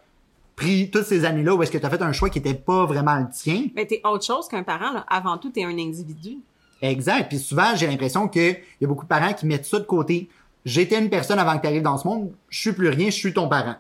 pris 0.55 0.89
toutes 0.91 1.05
ces 1.05 1.25
années-là 1.25 1.55
où 1.55 1.63
est-ce 1.63 1.71
que 1.71 1.77
tu 1.77 1.85
as 1.85 1.89
fait 1.89 2.01
un 2.01 2.11
choix 2.11 2.29
qui 2.29 2.39
était 2.39 2.53
pas 2.53 2.85
vraiment 2.85 3.15
le 3.15 3.27
tien? 3.31 3.67
Mais 3.75 3.85
t'es 3.85 4.01
autre 4.03 4.25
chose 4.25 4.47
qu'un 4.47 4.63
parent, 4.63 4.91
là. 4.91 5.05
Avant 5.09 5.37
tout, 5.37 5.49
t'es 5.49 5.63
un 5.63 5.77
individu. 5.77 6.37
Exact. 6.81 7.29
Puis 7.29 7.39
souvent, 7.39 7.75
j'ai 7.75 7.87
l'impression 7.87 8.27
qu'il 8.27 8.57
y 8.81 8.85
a 8.85 8.87
beaucoup 8.87 9.05
de 9.05 9.09
parents 9.09 9.33
qui 9.33 9.45
mettent 9.45 9.65
ça 9.65 9.79
de 9.79 9.85
côté. 9.85 10.29
J'étais 10.65 10.99
une 10.99 11.09
personne 11.09 11.39
avant 11.39 11.55
que 11.55 11.61
tu 11.61 11.67
arrives 11.67 11.81
dans 11.81 11.97
ce 11.97 12.07
monde, 12.07 12.31
je 12.49 12.59
suis 12.59 12.73
plus 12.73 12.89
rien, 12.89 13.07
je 13.07 13.15
suis 13.15 13.33
ton 13.33 13.47
parent. 13.47 13.75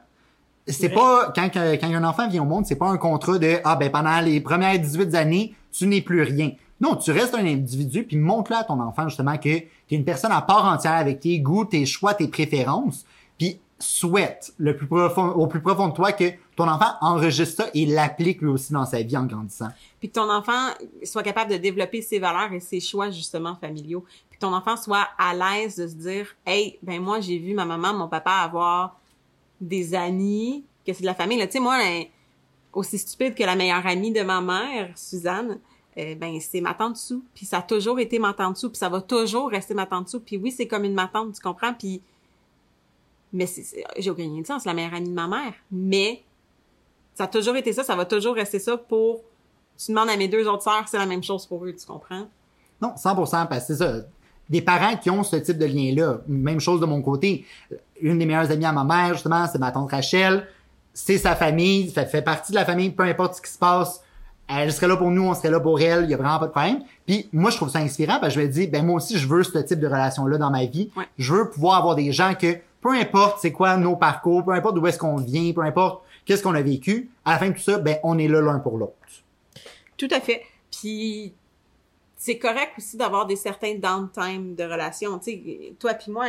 C'est 0.67 0.89
pas 0.89 1.31
quand, 1.35 1.49
quand 1.53 1.93
un 1.93 2.03
enfant 2.05 2.29
vient 2.29 2.41
au 2.41 2.45
monde, 2.45 2.65
c'est 2.65 2.77
pas 2.77 2.87
un 2.87 2.97
contrat 2.97 3.37
de 3.37 3.57
ah 3.65 3.75
ben 3.75 3.91
pendant 3.91 4.21
les 4.21 4.39
premières 4.39 4.79
18 4.79 5.13
années, 5.15 5.55
tu 5.73 5.87
n'es 5.87 6.01
plus 6.01 6.21
rien. 6.21 6.51
Non, 6.79 6.95
tu 6.95 7.11
restes 7.11 7.35
un 7.35 7.45
individu 7.45 8.03
puis 8.03 8.17
montre-le 8.17 8.57
à 8.57 8.63
ton 8.63 8.79
enfant 8.79 9.09
justement 9.09 9.37
que 9.37 9.41
tu 9.43 9.49
es 9.49 9.69
une 9.91 10.05
personne 10.05 10.31
à 10.31 10.41
part 10.41 10.65
entière 10.65 10.93
avec 10.93 11.19
tes 11.19 11.39
goûts, 11.39 11.65
tes 11.65 11.85
choix, 11.85 12.13
tes 12.13 12.29
préférences, 12.29 13.05
puis 13.37 13.59
souhaite 13.83 14.53
le 14.57 14.75
plus 14.75 14.87
profond 14.87 15.29
au 15.29 15.47
plus 15.47 15.61
profond 15.61 15.89
de 15.89 15.93
toi 15.93 16.11
que 16.11 16.31
ton 16.55 16.67
enfant 16.67 16.91
enregistre 17.01 17.63
ça 17.63 17.69
et 17.73 17.85
l'applique 17.85 18.41
lui 18.41 18.49
aussi 18.49 18.73
dans 18.73 18.85
sa 18.85 19.01
vie 19.01 19.17
en 19.17 19.25
grandissant. 19.25 19.69
Puis 19.99 20.09
que 20.09 20.13
ton 20.13 20.29
enfant 20.29 20.69
soit 21.03 21.23
capable 21.23 21.51
de 21.51 21.57
développer 21.57 22.01
ses 22.01 22.19
valeurs 22.19 22.51
et 22.53 22.59
ses 22.59 22.79
choix 22.79 23.09
justement 23.09 23.55
familiaux. 23.55 24.03
Puis 24.29 24.39
que 24.39 24.45
ton 24.45 24.53
enfant 24.53 24.77
soit 24.77 25.07
à 25.17 25.33
l'aise 25.33 25.75
de 25.75 25.87
se 25.87 25.95
dire 25.95 26.27
"Hey, 26.45 26.79
ben 26.81 27.01
moi 27.01 27.19
j'ai 27.19 27.37
vu 27.37 27.53
ma 27.53 27.65
maman, 27.65 27.93
mon 27.93 28.07
papa 28.07 28.31
avoir 28.31 28.99
des 29.59 29.93
amis 29.93 30.65
que 30.85 30.93
c'est 30.93 31.01
de 31.01 31.05
la 31.05 31.15
famille 31.15 31.39
tu 31.45 31.51
sais 31.51 31.59
moi 31.59 31.77
hein, 31.79 32.03
aussi 32.73 32.97
stupide 32.97 33.35
que 33.35 33.43
la 33.43 33.55
meilleure 33.55 33.85
amie 33.85 34.11
de 34.11 34.21
ma 34.21 34.41
mère, 34.41 34.91
Suzanne, 34.95 35.59
euh, 35.97 36.15
ben 36.15 36.39
c'est 36.39 36.61
ma 36.61 36.73
tante 36.73 36.97
Sue, 36.97 37.21
puis 37.33 37.45
ça 37.45 37.59
a 37.59 37.61
toujours 37.61 37.99
été 37.99 38.19
ma 38.19 38.33
tante 38.33 38.57
Sue, 38.57 38.69
puis 38.69 38.77
ça 38.77 38.89
va 38.89 39.01
toujours 39.01 39.49
rester 39.49 39.73
ma 39.73 39.85
tante 39.85 40.09
Sue, 40.09 40.19
puis 40.19 40.37
oui, 40.37 40.51
c'est 40.51 40.67
comme 40.67 40.83
une 40.83 40.93
ma 40.93 41.07
tante, 41.07 41.35
tu 41.35 41.41
comprends? 41.41 41.73
Puis 41.73 42.01
mais 43.33 43.47
j'ai 43.97 44.09
aucun 44.09 44.23
lien 44.23 44.41
de 44.41 44.45
sens, 44.45 44.63
c'est 44.63 44.69
la 44.69 44.75
meilleure 44.75 44.93
amie 44.93 45.09
de 45.09 45.13
ma 45.13 45.27
mère, 45.27 45.53
mais 45.71 46.23
ça 47.15 47.25
a 47.25 47.27
toujours 47.27 47.55
été 47.55 47.73
ça, 47.73 47.83
ça 47.83 47.95
va 47.95 48.05
toujours 48.05 48.35
rester 48.35 48.59
ça 48.59 48.77
pour 48.77 49.21
tu 49.77 49.91
demandes 49.91 50.09
à 50.09 50.17
mes 50.17 50.27
deux 50.27 50.47
autres 50.47 50.63
sœurs, 50.63 50.85
c'est 50.87 50.97
la 50.97 51.05
même 51.05 51.23
chose 51.23 51.45
pour 51.45 51.65
eux, 51.65 51.73
tu 51.73 51.85
comprends? 51.85 52.27
Non, 52.81 52.93
100%, 52.95 53.47
parce 53.47 53.67
que 53.67 53.73
c'est 53.73 53.75
ça. 53.75 53.95
Des 54.49 54.61
parents 54.61 54.97
qui 54.97 55.09
ont 55.09 55.23
ce 55.23 55.37
type 55.37 55.57
de 55.57 55.65
lien-là, 55.65 56.19
même 56.27 56.59
chose 56.59 56.79
de 56.79 56.85
mon 56.85 57.01
côté. 57.01 57.45
Une 58.01 58.19
des 58.19 58.25
meilleures 58.25 58.51
amies 58.51 58.65
à 58.65 58.71
ma 58.71 58.83
mère, 58.83 59.13
justement, 59.13 59.47
c'est 59.47 59.57
ma 59.57 59.71
tante 59.71 59.89
Rachel. 59.89 60.47
C'est 60.93 61.17
sa 61.17 61.35
famille, 61.35 61.89
ça 61.89 62.05
fait 62.05 62.21
partie 62.21 62.51
de 62.51 62.57
la 62.57 62.65
famille, 62.65 62.91
peu 62.91 63.03
importe 63.03 63.35
ce 63.35 63.41
qui 63.41 63.49
se 63.49 63.57
passe. 63.57 64.01
Elle 64.47 64.71
serait 64.71 64.89
là 64.89 64.97
pour 64.97 65.09
nous, 65.09 65.23
on 65.23 65.33
serait 65.33 65.49
là 65.49 65.59
pour 65.59 65.79
elle, 65.79 66.03
il 66.03 66.09
y 66.09 66.13
a 66.13 66.17
vraiment 66.17 66.37
pas 66.37 66.47
de 66.47 66.51
problème. 66.51 66.83
Puis 67.07 67.29
moi, 67.31 67.49
je 67.49 67.55
trouve 67.55 67.69
ça 67.69 67.79
inspirant, 67.79 68.19
parce 68.19 68.35
que 68.35 68.41
je 68.41 68.45
me 68.45 68.51
dis, 68.51 68.67
ben 68.67 68.85
moi 68.85 68.97
aussi, 68.97 69.17
je 69.17 69.27
veux 69.27 69.43
ce 69.43 69.57
type 69.59 69.79
de 69.79 69.87
relation-là 69.87 70.37
dans 70.37 70.51
ma 70.51 70.65
vie. 70.65 70.91
Ouais. 70.95 71.05
Je 71.17 71.33
veux 71.33 71.49
pouvoir 71.49 71.77
avoir 71.77 71.95
des 71.95 72.11
gens 72.11 72.35
que, 72.35 72.57
peu 72.83 72.91
importe 72.91 73.39
c'est 73.41 73.53
quoi 73.53 73.77
nos 73.77 73.95
parcours, 73.95 74.43
peu 74.43 74.51
importe 74.51 74.75
d'où 74.75 74.85
est-ce 74.85 74.99
qu'on 74.99 75.15
vient, 75.15 75.51
peu 75.53 75.61
importe 75.61 76.03
qu'est-ce 76.25 76.43
qu'on 76.43 76.53
a 76.53 76.61
vécu, 76.61 77.09
à 77.25 77.33
la 77.33 77.39
fin 77.39 77.49
de 77.49 77.53
tout 77.53 77.61
ça, 77.61 77.79
ben 77.79 77.97
on 78.03 78.17
est 78.19 78.27
là 78.27 78.41
l'un 78.41 78.59
pour 78.59 78.77
l'autre. 78.77 78.93
Tout 79.97 80.09
à 80.11 80.19
fait. 80.19 80.43
Puis 80.69 81.33
c'est 82.17 82.37
correct 82.37 82.73
aussi 82.77 82.97
d'avoir 82.97 83.25
des 83.25 83.35
certains 83.35 83.75
downtime 83.75 84.55
de 84.55 84.63
relation. 84.63 85.17
Tu 85.19 85.31
sais, 85.31 85.73
toi 85.79 85.93
puis 85.93 86.11
moi, 86.11 86.25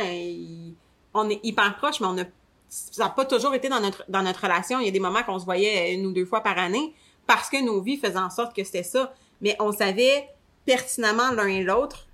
on 1.13 1.29
est 1.29 1.39
hyper 1.43 1.75
proches, 1.77 1.99
mais 1.99 2.07
on 2.07 2.17
a 2.17 2.23
ça 2.67 3.03
n'a 3.03 3.09
pas 3.09 3.25
toujours 3.25 3.53
été 3.53 3.69
dans 3.69 3.79
notre 3.79 4.03
dans 4.09 4.23
notre 4.23 4.41
relation. 4.41 4.79
Il 4.79 4.85
y 4.85 4.89
a 4.89 4.91
des 4.91 4.99
moments 4.99 5.23
qu'on 5.23 5.39
se 5.39 5.45
voyait 5.45 5.93
une 5.93 6.05
ou 6.05 6.11
deux 6.11 6.25
fois 6.25 6.41
par 6.41 6.57
année 6.57 6.93
parce 7.27 7.49
que 7.49 7.63
nos 7.63 7.81
vies 7.81 7.97
faisaient 7.97 8.17
en 8.17 8.29
sorte 8.29 8.55
que 8.55 8.63
c'était 8.63 8.83
ça. 8.83 9.13
Mais 9.41 9.55
on 9.59 9.71
savait 9.71 10.29
pertinemment 10.65 11.31
l'un 11.31 11.47
et 11.47 11.63
l'autre 11.63 12.07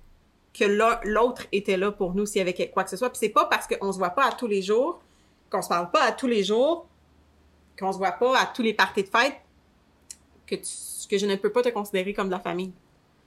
que 0.52 0.64
l'autre 1.04 1.42
était 1.52 1.76
là 1.76 1.90
pour 1.90 2.14
nous 2.14 2.26
s'il 2.26 2.38
y 2.38 2.42
avait 2.42 2.70
quoi 2.70 2.84
que 2.84 2.90
ce 2.90 2.96
soit. 2.96 3.10
Puis 3.10 3.18
c'est 3.20 3.30
pas 3.30 3.46
parce 3.46 3.66
qu'on 3.66 3.92
se 3.92 3.98
voit 3.98 4.10
pas 4.10 4.26
à 4.26 4.32
tous 4.32 4.46
les 4.46 4.62
jours, 4.62 5.00
qu'on 5.50 5.62
se 5.62 5.68
parle 5.68 5.90
pas 5.90 6.04
à 6.04 6.12
tous 6.12 6.26
les 6.26 6.44
jours, 6.44 6.86
qu'on 7.78 7.92
se 7.92 7.98
voit 7.98 8.12
pas 8.12 8.38
à 8.38 8.46
tous 8.46 8.62
les 8.62 8.74
parties 8.74 9.02
de 9.02 9.08
fête 9.08 9.34
que 10.46 10.56
tu, 10.56 11.08
que 11.08 11.18
je 11.18 11.26
ne 11.26 11.36
peux 11.36 11.50
pas 11.50 11.62
te 11.62 11.70
considérer 11.70 12.12
comme 12.12 12.26
de 12.26 12.32
la 12.32 12.40
famille. 12.40 12.72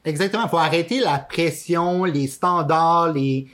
Exactement. 0.04 0.48
Faut 0.48 0.58
arrêter 0.58 1.00
la 1.00 1.18
pression, 1.18 2.04
les 2.04 2.28
standards, 2.28 3.14
les 3.14 3.48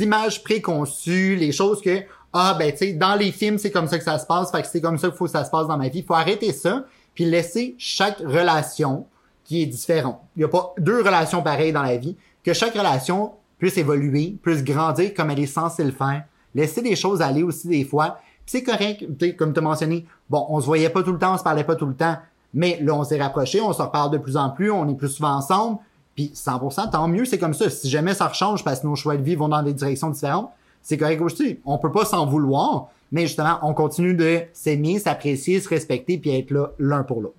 images 0.00 0.42
préconçues, 0.42 1.36
les 1.36 1.52
choses 1.52 1.82
que, 1.82 2.02
ah, 2.32 2.56
ben, 2.58 2.70
tu 2.72 2.78
sais, 2.78 2.92
dans 2.94 3.14
les 3.14 3.32
films, 3.32 3.58
c'est 3.58 3.70
comme 3.70 3.88
ça 3.88 3.98
que 3.98 4.04
ça 4.04 4.18
se 4.18 4.26
passe, 4.26 4.50
fait 4.50 4.62
que 4.62 4.68
c'est 4.68 4.80
comme 4.80 4.98
ça 4.98 5.08
qu'il 5.08 5.16
faut 5.16 5.26
que 5.26 5.30
ça 5.30 5.44
se 5.44 5.50
passe 5.50 5.66
dans 5.66 5.76
ma 5.76 5.88
vie. 5.88 6.02
Faut 6.02 6.14
arrêter 6.14 6.52
ça, 6.52 6.84
puis 7.14 7.24
laisser 7.24 7.74
chaque 7.78 8.18
relation 8.18 9.06
qui 9.44 9.62
est 9.62 9.66
différente. 9.66 10.20
Il 10.36 10.42
y 10.42 10.44
a 10.44 10.48
pas 10.48 10.74
deux 10.78 10.98
relations 10.98 11.42
pareilles 11.42 11.72
dans 11.72 11.82
la 11.82 11.96
vie. 11.96 12.16
Que 12.48 12.54
chaque 12.54 12.72
relation 12.72 13.32
puisse 13.58 13.76
évoluer, 13.76 14.38
puisse 14.40 14.64
grandir 14.64 15.12
comme 15.12 15.28
elle 15.28 15.40
est 15.40 15.46
censée 15.46 15.84
le 15.84 15.90
faire. 15.90 16.24
Laisser 16.54 16.80
des 16.80 16.96
choses 16.96 17.20
aller 17.20 17.42
aussi 17.42 17.68
des 17.68 17.84
fois. 17.84 18.20
C'est 18.46 18.62
correct, 18.62 19.04
comme 19.36 19.52
tu 19.52 19.58
as 19.58 19.62
mentionné, 19.62 20.06
bon, 20.30 20.46
on 20.48 20.58
se 20.58 20.64
voyait 20.64 20.88
pas 20.88 21.02
tout 21.02 21.12
le 21.12 21.18
temps, 21.18 21.34
on 21.34 21.36
se 21.36 21.42
parlait 21.42 21.62
pas 21.62 21.76
tout 21.76 21.84
le 21.84 21.92
temps, 21.92 22.16
mais 22.54 22.78
là, 22.80 22.94
on 22.94 23.04
s'est 23.04 23.20
rapprochés, 23.20 23.60
on 23.60 23.74
se 23.74 23.82
reparle 23.82 24.12
de 24.12 24.16
plus 24.16 24.38
en 24.38 24.48
plus, 24.48 24.70
on 24.70 24.88
est 24.88 24.94
plus 24.94 25.10
souvent 25.10 25.34
ensemble, 25.34 25.80
puis 26.14 26.32
100%, 26.34 26.88
tant 26.88 27.06
mieux, 27.06 27.26
c'est 27.26 27.36
comme 27.36 27.52
ça. 27.52 27.68
Si 27.68 27.90
jamais 27.90 28.14
ça 28.14 28.28
rechange 28.28 28.64
parce 28.64 28.80
que 28.80 28.86
nos 28.86 28.96
choix 28.96 29.18
de 29.18 29.22
vie 29.22 29.34
vont 29.34 29.50
dans 29.50 29.62
des 29.62 29.74
directions 29.74 30.08
différentes, 30.08 30.48
c'est 30.80 30.96
correct 30.96 31.20
aussi. 31.20 31.60
On 31.66 31.76
peut 31.76 31.92
pas 31.92 32.06
s'en 32.06 32.24
vouloir, 32.24 32.88
mais 33.12 33.26
justement, 33.26 33.58
on 33.60 33.74
continue 33.74 34.14
de 34.14 34.40
s'aimer, 34.54 34.98
s'apprécier, 34.98 35.60
se 35.60 35.68
respecter, 35.68 36.16
puis 36.16 36.30
être 36.30 36.50
là 36.50 36.70
l'un 36.78 37.02
pour 37.02 37.20
l'autre. 37.20 37.34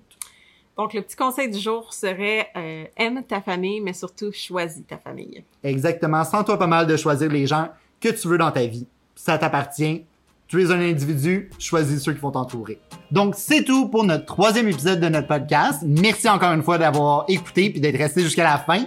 Donc, 0.80 0.94
le 0.94 1.02
petit 1.02 1.14
conseil 1.14 1.50
du 1.50 1.58
jour 1.58 1.92
serait 1.92 2.48
euh, 2.56 2.84
aime 2.96 3.22
ta 3.22 3.42
famille, 3.42 3.82
mais 3.82 3.92
surtout 3.92 4.32
choisis 4.32 4.82
ta 4.86 4.96
famille. 4.96 5.44
Exactement. 5.62 6.24
Sens-toi 6.24 6.58
pas 6.58 6.66
mal 6.66 6.86
de 6.86 6.96
choisir 6.96 7.30
les 7.30 7.46
gens 7.46 7.68
que 8.00 8.08
tu 8.08 8.28
veux 8.28 8.38
dans 8.38 8.50
ta 8.50 8.64
vie. 8.64 8.86
Ça 9.14 9.36
t'appartient. 9.36 10.06
Tu 10.48 10.62
es 10.62 10.72
un 10.72 10.80
individu, 10.80 11.50
choisis 11.58 12.02
ceux 12.02 12.14
qui 12.14 12.20
vont 12.20 12.30
t'entourer. 12.30 12.80
Donc, 13.10 13.34
c'est 13.36 13.62
tout 13.62 13.88
pour 13.90 14.04
notre 14.04 14.24
troisième 14.24 14.68
épisode 14.68 15.00
de 15.00 15.08
notre 15.10 15.28
podcast. 15.28 15.82
Merci 15.84 16.30
encore 16.30 16.54
une 16.54 16.62
fois 16.62 16.78
d'avoir 16.78 17.26
écouté 17.28 17.68
puis 17.68 17.80
d'être 17.82 17.98
resté 17.98 18.22
jusqu'à 18.22 18.44
la 18.44 18.56
fin. 18.56 18.86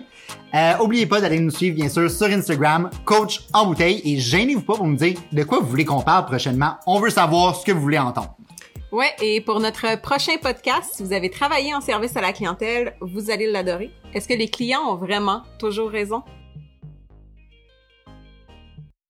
Euh, 0.56 0.74
oubliez 0.82 1.06
pas 1.06 1.22
d'aller 1.22 1.40
nous 1.40 1.52
suivre, 1.52 1.76
bien 1.76 1.90
sûr, 1.90 2.10
sur 2.10 2.26
Instagram, 2.26 2.90
coach 3.06 3.42
en 3.54 3.68
bouteille, 3.68 4.02
et 4.04 4.18
gênez-vous 4.18 4.64
pas 4.64 4.78
pour 4.78 4.88
nous 4.88 4.96
dire 4.96 5.20
de 5.32 5.44
quoi 5.44 5.60
vous 5.60 5.68
voulez 5.68 5.86
qu'on 5.86 6.02
parle 6.02 6.26
prochainement. 6.26 6.78
On 6.88 7.00
veut 7.00 7.12
savoir 7.12 7.56
ce 7.56 7.64
que 7.64 7.72
vous 7.72 7.82
voulez 7.82 8.00
entendre. 8.00 8.36
Ouais, 8.94 9.12
et 9.24 9.42
pour 9.42 9.60
notre 9.60 10.00
prochain 10.00 10.38
podcast, 10.40 10.92
si 10.94 11.02
vous 11.02 11.14
avez 11.14 11.32
travaillé 11.32 11.74
en 11.74 11.82
service 11.82 12.16
à 12.16 12.22
la 12.22 12.32
clientèle, 12.32 12.96
vous 13.02 13.32
allez 13.32 13.50
l'adorer. 13.50 13.90
Est-ce 14.14 14.28
que 14.28 14.36
les 14.36 14.48
clients 14.48 14.84
ont 14.88 14.98
vraiment 14.98 15.42
toujours 15.58 15.90
raison? 15.90 16.22